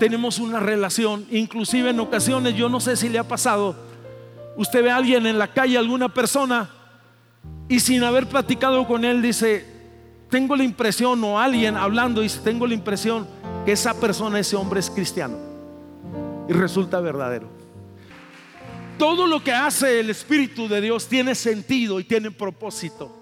tenemos 0.00 0.40
una 0.40 0.58
relación, 0.58 1.26
inclusive 1.30 1.90
en 1.90 2.00
ocasiones, 2.00 2.54
yo 2.54 2.68
no 2.68 2.80
sé 2.80 2.96
si 2.96 3.08
le 3.08 3.20
ha 3.20 3.28
pasado, 3.28 3.85
Usted 4.56 4.82
ve 4.82 4.90
a 4.90 4.96
alguien 4.96 5.26
en 5.26 5.38
la 5.38 5.48
calle, 5.48 5.76
alguna 5.76 6.08
persona, 6.08 6.70
y 7.68 7.80
sin 7.80 8.02
haber 8.04 8.28
platicado 8.28 8.86
con 8.86 9.04
él 9.04 9.20
dice, 9.20 9.66
tengo 10.30 10.56
la 10.56 10.64
impresión, 10.64 11.22
o 11.24 11.38
alguien 11.38 11.76
hablando, 11.76 12.22
dice, 12.22 12.40
tengo 12.42 12.66
la 12.66 12.74
impresión 12.74 13.26
que 13.64 13.72
esa 13.72 13.98
persona, 13.98 14.38
ese 14.38 14.56
hombre 14.56 14.80
es 14.80 14.88
cristiano. 14.88 15.36
Y 16.48 16.52
resulta 16.52 17.00
verdadero. 17.00 17.48
Todo 18.98 19.26
lo 19.26 19.42
que 19.42 19.52
hace 19.52 20.00
el 20.00 20.08
Espíritu 20.08 20.68
de 20.68 20.80
Dios 20.80 21.06
tiene 21.06 21.34
sentido 21.34 22.00
y 22.00 22.04
tiene 22.04 22.30
propósito. 22.30 23.18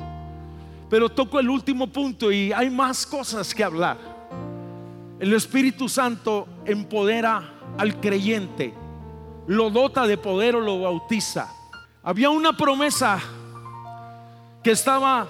Pero 0.88 1.08
toco 1.08 1.40
el 1.40 1.50
último 1.50 1.88
punto 1.88 2.30
y 2.30 2.52
hay 2.52 2.70
más 2.70 3.04
cosas 3.04 3.52
que 3.52 3.64
hablar. 3.64 3.96
El 5.18 5.32
Espíritu 5.32 5.88
Santo 5.88 6.46
empodera 6.64 7.54
al 7.76 7.98
creyente 7.98 8.72
lo 9.46 9.70
dota 9.70 10.06
de 10.06 10.16
poder 10.16 10.56
o 10.56 10.60
lo 10.60 10.80
bautiza. 10.80 11.48
Había 12.02 12.30
una 12.30 12.56
promesa 12.56 13.20
que 14.62 14.70
estaba 14.70 15.28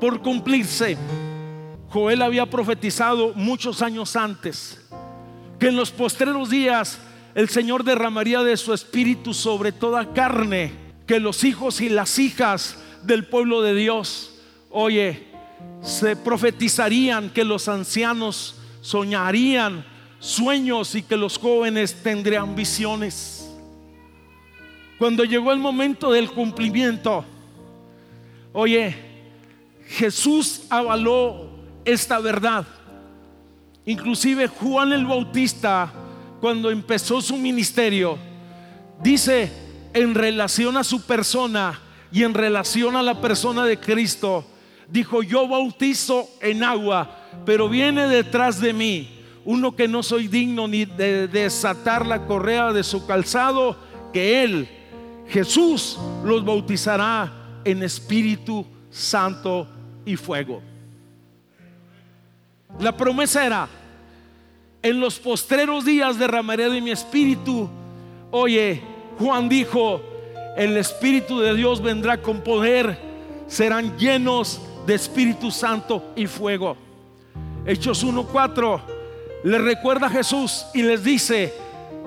por 0.00 0.20
cumplirse. 0.20 0.96
Joel 1.90 2.22
había 2.22 2.46
profetizado 2.46 3.32
muchos 3.34 3.82
años 3.82 4.16
antes 4.16 4.80
que 5.58 5.68
en 5.68 5.76
los 5.76 5.90
postreros 5.90 6.50
días 6.50 6.98
el 7.34 7.48
Señor 7.48 7.84
derramaría 7.84 8.42
de 8.42 8.56
su 8.56 8.72
espíritu 8.72 9.34
sobre 9.34 9.72
toda 9.72 10.12
carne, 10.12 10.72
que 11.06 11.20
los 11.20 11.44
hijos 11.44 11.80
y 11.80 11.88
las 11.88 12.18
hijas 12.18 12.76
del 13.02 13.26
pueblo 13.26 13.62
de 13.62 13.74
Dios, 13.74 14.34
oye, 14.70 15.28
se 15.82 16.16
profetizarían, 16.16 17.30
que 17.30 17.44
los 17.44 17.68
ancianos 17.68 18.56
soñarían, 18.80 19.84
sueños 20.24 20.94
y 20.94 21.02
que 21.02 21.16
los 21.18 21.38
jóvenes 21.38 22.02
tendrían 22.02 22.56
visiones. 22.56 23.46
Cuando 24.98 25.24
llegó 25.24 25.52
el 25.52 25.58
momento 25.58 26.10
del 26.10 26.30
cumplimiento, 26.30 27.24
oye, 28.54 28.96
Jesús 29.86 30.62
avaló 30.70 31.50
esta 31.84 32.20
verdad. 32.20 32.64
Inclusive 33.84 34.48
Juan 34.48 34.94
el 34.94 35.04
Bautista, 35.04 35.92
cuando 36.40 36.70
empezó 36.70 37.20
su 37.20 37.36
ministerio, 37.36 38.16
dice 39.02 39.52
en 39.92 40.14
relación 40.14 40.78
a 40.78 40.84
su 40.84 41.02
persona 41.02 41.78
y 42.10 42.22
en 42.22 42.32
relación 42.32 42.96
a 42.96 43.02
la 43.02 43.20
persona 43.20 43.66
de 43.66 43.78
Cristo, 43.78 44.46
dijo, 44.88 45.22
yo 45.22 45.46
bautizo 45.46 46.30
en 46.40 46.64
agua, 46.64 47.14
pero 47.44 47.68
viene 47.68 48.08
detrás 48.08 48.58
de 48.58 48.72
mí 48.72 49.13
uno 49.44 49.76
que 49.76 49.88
no 49.88 50.02
soy 50.02 50.28
digno 50.28 50.66
ni 50.66 50.84
de 50.84 51.28
desatar 51.28 52.06
la 52.06 52.26
correa 52.26 52.72
de 52.72 52.82
su 52.82 53.06
calzado, 53.06 53.76
que 54.12 54.42
Él, 54.42 54.68
Jesús, 55.28 55.98
los 56.24 56.44
bautizará 56.44 57.60
en 57.64 57.82
Espíritu 57.82 58.66
Santo 58.90 59.66
y 60.04 60.16
fuego. 60.16 60.62
La 62.78 62.96
promesa 62.96 63.44
era, 63.44 63.68
en 64.82 65.00
los 65.00 65.18
postreros 65.18 65.84
días 65.84 66.18
derramaré 66.18 66.68
de 66.68 66.80
mi 66.80 66.90
espíritu. 66.90 67.68
Oye, 68.30 68.82
Juan 69.18 69.48
dijo, 69.48 70.02
el 70.56 70.76
Espíritu 70.76 71.40
de 71.40 71.54
Dios 71.54 71.80
vendrá 71.82 72.20
con 72.20 72.40
poder, 72.40 72.98
serán 73.46 73.96
llenos 73.96 74.60
de 74.86 74.94
Espíritu 74.94 75.50
Santo 75.50 76.12
y 76.16 76.26
fuego. 76.26 76.76
Hechos 77.66 78.04
1.4 78.04 78.93
les 79.44 79.60
recuerda 79.60 80.06
a 80.06 80.10
Jesús 80.10 80.64
y 80.72 80.82
les 80.82 81.04
dice, 81.04 81.52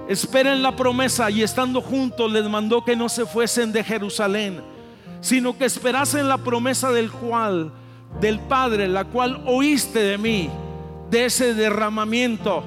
esperen 0.10 0.64
la 0.64 0.76
promesa 0.76 1.30
y 1.30 1.44
estando 1.44 1.82
juntos 1.82 2.32
les 2.32 2.50
mandó 2.50 2.84
que 2.84 2.96
no 2.96 3.08
se 3.10 3.28
fuesen 3.28 3.72
de 3.72 3.84
Jerusalén, 3.84 4.64
sino 5.22 5.56
que 5.56 5.66
esperasen 5.66 6.28
la 6.28 6.40
promesa 6.40 6.92
del 6.92 7.12
cual, 7.12 7.72
del 8.20 8.40
Padre, 8.40 8.88
la 8.88 9.06
cual 9.06 9.44
oíste 9.46 10.00
de 10.00 10.18
mí, 10.18 10.50
de 11.12 11.26
ese 11.26 11.54
derramamiento. 11.54 12.64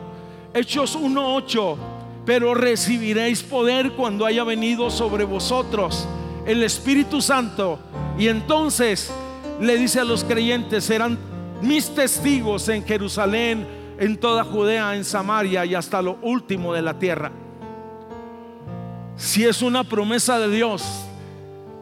Hechos 0.55 0.97
1.8, 0.97 1.77
pero 2.25 2.55
recibiréis 2.55 3.43
poder 3.43 3.91
cuando 3.95 4.25
haya 4.25 4.45
venido 4.45 4.89
sobre 4.89 5.25
vosotros 5.25 6.07
el 6.47 6.63
Espíritu 6.63 7.21
Santo. 7.21 7.81
Y 8.17 8.29
entonces 8.29 9.11
le 9.61 9.77
dice 9.77 9.99
a 9.99 10.05
los 10.05 10.23
creyentes, 10.23 10.85
serán 10.85 11.19
mis 11.61 11.93
testigos 11.93 12.69
en 12.69 12.85
Jerusalén, 12.85 13.80
en 14.01 14.17
toda 14.17 14.45
Judea, 14.45 14.97
en 14.97 15.05
Samaria 15.05 15.65
y 15.67 15.75
hasta 15.75 16.01
lo 16.01 16.19
último 16.23 16.73
de 16.73 16.81
la 16.81 16.99
tierra. 16.99 17.31
Si 19.15 19.45
es 19.45 19.61
una 19.61 19.85
promesa 19.85 20.39
de 20.39 20.49
Dios, 20.49 20.83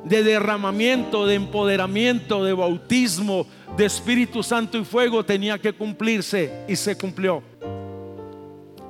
de 0.04 0.24
derramamiento, 0.24 1.26
de 1.26 1.36
empoderamiento, 1.36 2.44
de 2.44 2.52
bautismo, 2.52 3.46
de 3.76 3.84
Espíritu 3.84 4.42
Santo 4.42 4.76
y 4.76 4.84
fuego, 4.84 5.24
tenía 5.24 5.60
que 5.60 5.72
cumplirse 5.72 6.64
y 6.66 6.74
se 6.74 6.98
cumplió. 6.98 7.40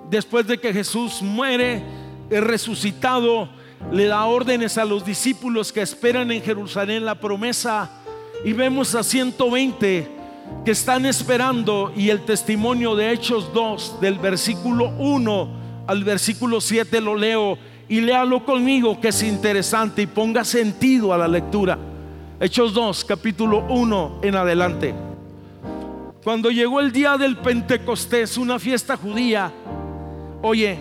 Después 0.08 0.46
de 0.46 0.58
que 0.58 0.72
Jesús 0.72 1.20
muere, 1.20 1.82
es 2.30 2.42
resucitado, 2.42 3.50
le 3.92 4.06
da 4.06 4.24
órdenes 4.24 4.78
a 4.78 4.86
los 4.86 5.04
discípulos 5.04 5.70
que 5.70 5.82
esperan 5.82 6.32
en 6.32 6.42
Jerusalén 6.42 7.04
la 7.04 7.20
promesa 7.20 7.90
y 8.42 8.54
vemos 8.54 8.94
a 8.94 9.02
120 9.02 10.17
que 10.64 10.72
están 10.72 11.06
esperando 11.06 11.92
y 11.96 12.10
el 12.10 12.24
testimonio 12.24 12.94
de 12.94 13.12
Hechos 13.12 13.52
2 13.52 14.00
del 14.00 14.18
versículo 14.18 14.90
1 14.98 15.58
al 15.86 16.04
versículo 16.04 16.60
7 16.60 17.00
lo 17.00 17.16
leo 17.16 17.56
y 17.88 18.02
léalo 18.02 18.44
conmigo 18.44 19.00
que 19.00 19.08
es 19.08 19.22
interesante 19.22 20.02
y 20.02 20.06
ponga 20.06 20.44
sentido 20.44 21.14
a 21.14 21.18
la 21.18 21.26
lectura. 21.26 21.78
Hechos 22.38 22.74
2, 22.74 23.04
capítulo 23.06 23.64
1 23.70 24.20
en 24.22 24.36
adelante. 24.36 24.94
Cuando 26.22 26.50
llegó 26.50 26.80
el 26.80 26.92
día 26.92 27.16
del 27.16 27.38
Pentecostés, 27.38 28.36
una 28.36 28.58
fiesta 28.58 28.98
judía, 28.98 29.50
oye, 30.42 30.78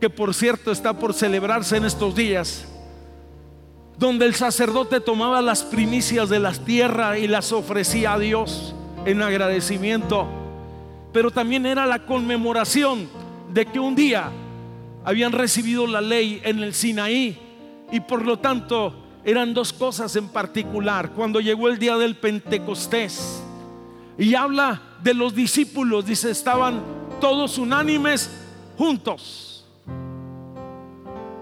que 0.00 0.08
por 0.08 0.32
cierto 0.32 0.70
está 0.70 0.92
por 0.92 1.12
celebrarse 1.12 1.76
en 1.76 1.86
estos 1.86 2.14
días, 2.14 2.68
donde 3.98 4.26
el 4.26 4.34
sacerdote 4.34 5.00
tomaba 5.00 5.40
las 5.40 5.62
primicias 5.62 6.28
de 6.28 6.38
las 6.38 6.64
tierras 6.64 7.18
y 7.18 7.28
las 7.28 7.52
ofrecía 7.52 8.14
a 8.14 8.18
Dios 8.18 8.74
en 9.06 9.22
agradecimiento. 9.22 10.26
Pero 11.12 11.30
también 11.30 11.64
era 11.64 11.86
la 11.86 12.04
conmemoración 12.04 13.08
de 13.52 13.64
que 13.64 13.80
un 13.80 13.94
día 13.94 14.30
habían 15.04 15.32
recibido 15.32 15.86
la 15.86 16.00
ley 16.00 16.40
en 16.44 16.62
el 16.62 16.74
Sinaí 16.74 17.38
y 17.90 18.00
por 18.00 18.22
lo 18.22 18.38
tanto 18.38 18.94
eran 19.24 19.54
dos 19.54 19.72
cosas 19.72 20.14
en 20.16 20.28
particular. 20.28 21.12
Cuando 21.12 21.40
llegó 21.40 21.68
el 21.68 21.78
día 21.78 21.96
del 21.96 22.16
Pentecostés 22.16 23.42
y 24.18 24.34
habla 24.34 24.82
de 25.02 25.14
los 25.14 25.34
discípulos, 25.34 26.04
dice, 26.04 26.30
estaban 26.30 26.82
todos 27.18 27.56
unánimes 27.56 28.30
juntos. 28.76 29.64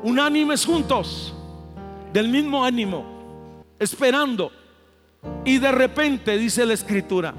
Unánimes 0.04 0.64
juntos 0.64 1.33
del 2.14 2.28
mismo 2.28 2.64
ánimo, 2.64 3.04
esperando. 3.76 4.52
Y 5.44 5.58
de 5.58 5.72
repente, 5.72 6.38
dice 6.38 6.64
la 6.64 6.74
escritura, 6.74 7.34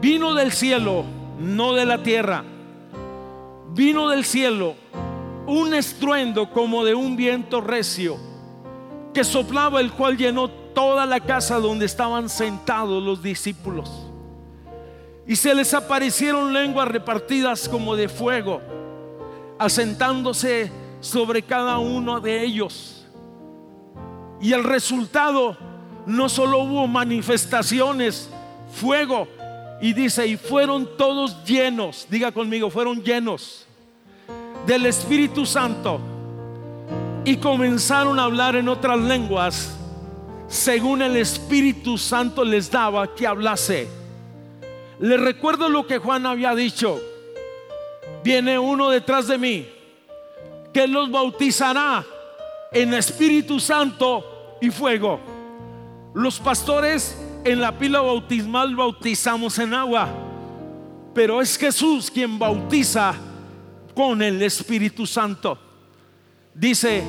vino 0.00 0.32
del 0.32 0.52
cielo, 0.52 1.04
no 1.40 1.74
de 1.74 1.84
la 1.84 2.04
tierra, 2.04 2.44
vino 3.74 4.10
del 4.10 4.24
cielo 4.24 4.76
un 5.48 5.74
estruendo 5.74 6.50
como 6.50 6.84
de 6.84 6.94
un 6.94 7.16
viento 7.16 7.60
recio, 7.60 8.16
que 9.12 9.24
soplaba, 9.24 9.80
el 9.80 9.90
cual 9.90 10.16
llenó 10.16 10.48
toda 10.48 11.04
la 11.04 11.18
casa 11.18 11.58
donde 11.58 11.86
estaban 11.86 12.28
sentados 12.28 13.02
los 13.02 13.24
discípulos. 13.24 13.90
Y 15.26 15.34
se 15.34 15.52
les 15.52 15.74
aparecieron 15.74 16.52
lenguas 16.52 16.86
repartidas 16.86 17.68
como 17.68 17.96
de 17.96 18.08
fuego, 18.08 18.60
asentándose 19.58 20.70
sobre 21.00 21.42
cada 21.42 21.78
uno 21.78 22.20
de 22.20 22.44
ellos. 22.44 23.01
Y 24.42 24.52
el 24.52 24.64
resultado 24.64 25.56
no 26.04 26.28
solo 26.28 26.58
hubo 26.58 26.86
manifestaciones, 26.88 28.28
fuego, 28.74 29.28
y 29.80 29.92
dice, 29.94 30.26
y 30.26 30.36
fueron 30.36 30.96
todos 30.96 31.44
llenos, 31.44 32.06
diga 32.10 32.32
conmigo, 32.32 32.70
fueron 32.70 33.02
llenos 33.02 33.66
del 34.66 34.86
Espíritu 34.86 35.44
Santo 35.44 36.00
y 37.24 37.36
comenzaron 37.36 38.18
a 38.18 38.24
hablar 38.24 38.56
en 38.56 38.68
otras 38.68 38.98
lenguas 38.98 39.76
según 40.48 41.02
el 41.02 41.16
Espíritu 41.16 41.96
Santo 41.96 42.44
les 42.44 42.70
daba 42.70 43.14
que 43.14 43.26
hablase. 43.26 43.88
Les 45.00 45.18
recuerdo 45.18 45.68
lo 45.68 45.86
que 45.86 45.98
Juan 45.98 46.26
había 46.26 46.54
dicho. 46.54 47.00
Viene 48.22 48.58
uno 48.58 48.90
detrás 48.90 49.26
de 49.26 49.38
mí 49.38 49.66
que 50.72 50.86
los 50.86 51.10
bautizará 51.10 52.04
en 52.70 52.94
Espíritu 52.94 53.58
Santo 53.58 54.31
y 54.62 54.70
fuego. 54.70 55.20
Los 56.14 56.38
pastores 56.38 57.18
en 57.44 57.60
la 57.60 57.76
pila 57.76 58.00
bautismal 58.00 58.76
bautizamos 58.76 59.58
en 59.58 59.74
agua, 59.74 60.08
pero 61.12 61.42
es 61.42 61.58
Jesús 61.58 62.10
quien 62.10 62.38
bautiza 62.38 63.12
con 63.94 64.22
el 64.22 64.40
Espíritu 64.40 65.04
Santo. 65.04 65.58
Dice, 66.54 67.02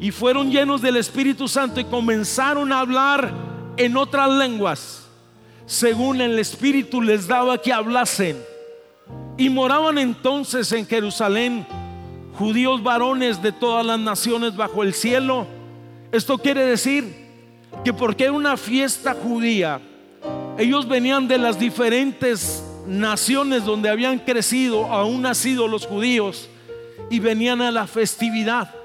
y 0.00 0.10
fueron 0.10 0.50
llenos 0.50 0.80
del 0.80 0.96
Espíritu 0.96 1.46
Santo 1.46 1.78
y 1.78 1.84
comenzaron 1.84 2.72
a 2.72 2.80
hablar 2.80 3.30
en 3.76 3.96
otras 3.98 4.30
lenguas, 4.30 5.08
según 5.66 6.22
el 6.22 6.38
Espíritu 6.38 7.02
les 7.02 7.28
daba 7.28 7.58
que 7.58 7.72
hablasen. 7.72 8.42
Y 9.36 9.50
moraban 9.50 9.98
entonces 9.98 10.72
en 10.72 10.86
Jerusalén 10.86 11.66
judíos 12.38 12.82
varones 12.82 13.42
de 13.42 13.52
todas 13.52 13.84
las 13.84 13.98
naciones 13.98 14.56
bajo 14.56 14.82
el 14.82 14.94
cielo. 14.94 15.46
Esto 16.12 16.38
quiere 16.38 16.64
decir 16.64 17.12
que 17.84 17.92
porque 17.92 18.24
era 18.24 18.32
una 18.32 18.56
fiesta 18.56 19.14
judía, 19.14 19.80
ellos 20.58 20.86
venían 20.86 21.26
de 21.26 21.38
las 21.38 21.58
diferentes 21.58 22.62
naciones 22.86 23.64
donde 23.64 23.88
habían 23.88 24.18
crecido, 24.18 24.86
aún 24.86 25.22
nacido 25.22 25.66
los 25.66 25.86
judíos, 25.86 26.48
y 27.10 27.18
venían 27.18 27.60
a 27.60 27.70
la 27.70 27.86
festividad 27.86 28.82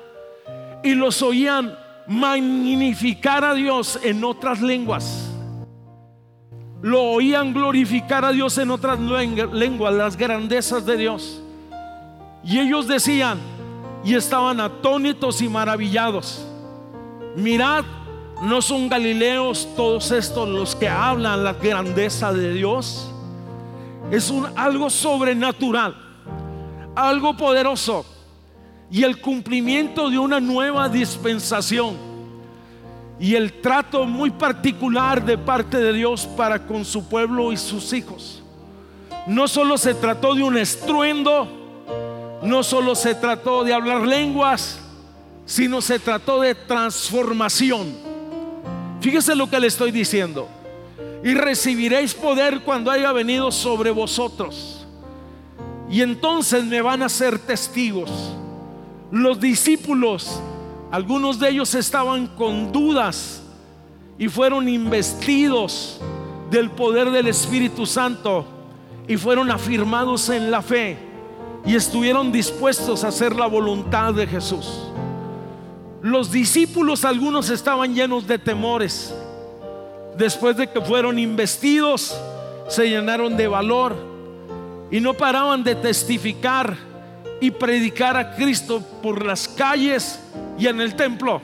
y 0.84 0.96
los 0.96 1.22
oían 1.22 1.78
magnificar 2.08 3.44
a 3.44 3.54
Dios 3.54 4.00
en 4.04 4.24
otras 4.24 4.62
lenguas. 4.62 5.30
Lo 6.82 7.04
oían 7.04 7.54
glorificar 7.54 8.24
a 8.24 8.32
Dios 8.32 8.58
en 8.58 8.72
otras 8.72 9.00
lenguas, 9.00 9.94
las 9.94 10.16
grandezas 10.16 10.86
de 10.86 10.96
Dios. 10.96 11.42
Y 12.44 12.60
ellos 12.60 12.88
decían, 12.88 13.40
y 14.06 14.14
estaban 14.16 14.62
atónitos 14.62 15.42
y 15.42 15.50
maravillados, 15.50 16.47
mirad, 17.36 17.84
no 18.42 18.62
son 18.62 18.88
galileos 18.88 19.68
todos 19.76 20.12
estos 20.12 20.48
los 20.48 20.76
que 20.76 20.88
hablan 20.88 21.44
la 21.44 21.54
grandeza 21.54 22.32
de 22.32 22.54
Dios. 22.54 23.12
Es 24.12 24.30
un, 24.30 24.46
algo 24.56 24.90
sobrenatural, 24.90 25.96
algo 26.96 27.36
poderoso 27.36 28.06
y 28.90 29.04
el 29.04 29.20
cumplimiento 29.20 30.10
de 30.10 30.18
una 30.18 30.40
nueva 30.40 30.88
dispensación 30.88 31.98
y 33.20 33.36
el 33.36 33.62
trato 33.62 34.06
muy 34.06 34.30
particular 34.30 35.24
de 35.26 35.38
parte 35.38 35.78
de 35.78 35.92
Dios 35.92 36.26
para 36.38 36.66
con 36.66 36.86
su 36.86 37.08
pueblo 37.10 37.52
y 37.52 37.58
sus 37.58 37.92
hijos. 37.94 38.44
No 39.26 39.48
solo 39.48 39.78
se 39.78 39.94
trató 39.96 40.36
de 40.36 40.44
un 40.44 40.58
estruendo, 40.58 41.48
no 42.44 42.64
solo 42.64 42.96
se 42.96 43.16
trató 43.16 43.64
de 43.64 43.74
hablar 43.74 44.02
lenguas, 44.02 44.80
sino 45.48 45.82
se 45.82 45.98
trató 45.98 46.42
de 46.42 46.54
transformación. 46.54 47.96
Fíjese 49.02 49.36
lo 49.36 49.50
que 49.50 49.60
le 49.60 49.66
estoy 49.66 49.90
diciendo. 49.90 50.48
Y 51.24 51.34
recibiréis 51.34 52.14
poder 52.14 52.62
cuando 52.62 52.92
haya 52.92 53.12
venido 53.12 53.52
sobre 53.52 53.90
vosotros. 53.90 54.86
Y 55.90 56.02
entonces 56.02 56.64
me 56.64 56.84
van 56.84 57.02
a 57.02 57.10
ser 57.10 57.40
testigos 57.40 58.12
los 59.12 59.40
discípulos, 59.40 60.40
algunos 60.92 61.40
de 61.40 61.50
ellos 61.50 61.74
estaban 61.76 62.28
con 62.28 62.72
dudas 62.72 63.42
y 64.18 64.28
fueron 64.28 64.68
investidos 64.68 66.00
del 66.52 66.70
poder 66.72 67.12
del 67.12 67.28
Espíritu 67.28 67.86
Santo 67.86 68.46
y 69.08 69.16
fueron 69.16 69.50
afirmados 69.52 70.30
en 70.30 70.52
la 70.52 70.62
fe 70.62 70.98
y 71.66 71.76
estuvieron 71.76 72.32
dispuestos 72.32 73.04
a 73.04 73.10
hacer 73.10 73.36
la 73.36 73.48
voluntad 73.48 74.14
de 74.14 74.28
Jesús. 74.28 74.87
Los 76.02 76.32
discípulos, 76.32 77.06
algunos 77.06 77.50
estaban 77.50 77.96
llenos 77.96 78.28
de 78.28 78.38
temores. 78.38 79.14
Después 80.16 80.56
de 80.58 80.70
que 80.70 80.82
fueron 80.82 81.18
investidos, 81.18 82.16
se 82.68 82.90
llenaron 82.90 83.36
de 83.36 83.48
valor 83.48 83.96
y 84.92 85.00
no 85.00 85.14
paraban 85.14 85.64
de 85.64 85.76
testificar 85.76 86.78
y 87.42 87.52
predicar 87.52 88.16
a 88.18 88.36
Cristo 88.36 88.84
por 89.02 89.26
las 89.26 89.48
calles 89.48 90.20
y 90.58 90.68
en 90.68 90.82
el 90.82 90.96
templo. 90.96 91.42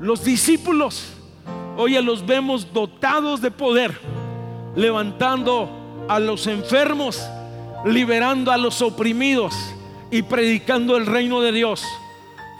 Los 0.00 0.24
discípulos, 0.24 1.04
hoy 1.76 2.00
los 2.02 2.24
vemos 2.24 2.72
dotados 2.72 3.40
de 3.40 3.50
poder, 3.50 3.98
levantando 4.76 6.06
a 6.08 6.18
los 6.20 6.46
enfermos, 6.46 7.24
liberando 7.84 8.52
a 8.52 8.56
los 8.56 8.80
oprimidos 8.82 9.54
y 10.10 10.22
predicando 10.22 10.96
el 10.96 11.06
reino 11.06 11.40
de 11.40 11.52
Dios. 11.52 11.84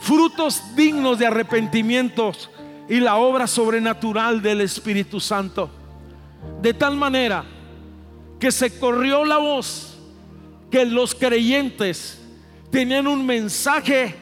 Frutos 0.05 0.77
dignos 0.77 1.19
de 1.19 1.27
arrepentimientos 1.27 2.51
y 2.90 3.01
la 3.01 3.17
obra 3.17 3.47
sobrenatural 3.47 4.43
del 4.43 4.61
Espíritu 4.61 5.19
Santo. 5.19 5.71
De 6.61 6.75
tal 6.75 6.95
manera 6.95 7.43
que 8.38 8.53
se 8.53 8.79
corrió 8.79 9.25
la 9.25 9.38
voz 9.38 9.97
que 10.71 10.85
los 10.85 11.14
creyentes 11.14 12.21
tenían 12.71 13.07
un 13.07 13.25
mensaje 13.25 14.14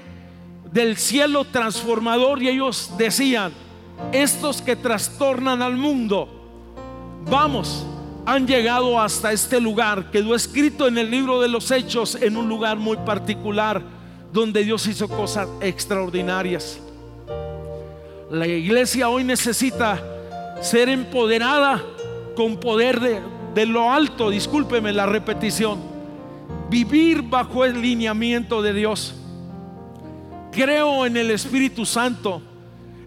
del 0.71 0.97
cielo 0.97 1.47
transformador 1.47 2.40
y 2.40 2.51
ellos 2.51 2.92
decían, 2.97 3.53
estos 4.12 4.62
que 4.62 4.77
trastornan 4.77 5.62
al 5.62 5.77
mundo, 5.77 6.29
vamos, 7.29 7.85
han 8.25 8.47
llegado 8.47 9.01
hasta 9.01 9.33
este 9.33 9.61
lugar, 9.61 10.12
quedó 10.12 10.37
escrito 10.37 10.87
en 10.87 10.97
el 10.99 11.11
libro 11.11 11.40
de 11.40 11.49
los 11.49 11.73
hechos 11.73 12.14
en 12.14 12.37
un 12.37 12.49
lugar 12.49 12.77
muy 12.77 12.99
particular 12.99 14.01
donde 14.33 14.64
Dios 14.64 14.87
hizo 14.87 15.09
cosas 15.09 15.49
extraordinarias. 15.61 16.79
La 18.31 18.47
iglesia 18.47 19.09
hoy 19.09 19.25
necesita 19.25 20.03
ser 20.61 20.88
empoderada 20.88 21.83
con 22.35 22.57
poder 22.59 23.01
de, 23.55 23.66
lo 23.66 23.92
alto, 23.92 24.31
discúlpeme 24.31 24.92
la 24.92 25.07
repetición 25.07 25.92
vivir 26.73 27.21
bajo 27.21 27.66
el 27.66 27.83
lineamiento 27.83 28.62
de 28.62 28.73
Dios. 28.73 29.14
Creo 30.53 31.05
en 31.05 31.18
el 31.18 31.31
Espíritu 31.31 31.85
Santo. 31.85 32.40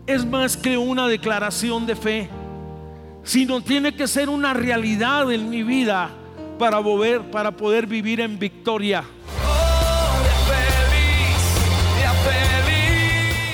Es 0.05 0.23
más 0.23 0.55
que 0.55 0.77
una 0.77 1.07
declaración 1.07 1.87
de 1.87 1.95
fe, 1.95 2.29
sino 3.23 3.61
tiene 3.61 3.95
que 3.95 4.07
ser 4.07 4.29
una 4.29 4.53
realidad 4.53 5.31
en 5.31 5.49
mi 5.49 5.63
vida 5.63 6.11
para, 6.59 6.77
volver, 6.77 7.21
para 7.31 7.49
poder 7.57 7.87
vivir 7.87 8.21
en 8.21 8.37
victoria. 8.37 9.03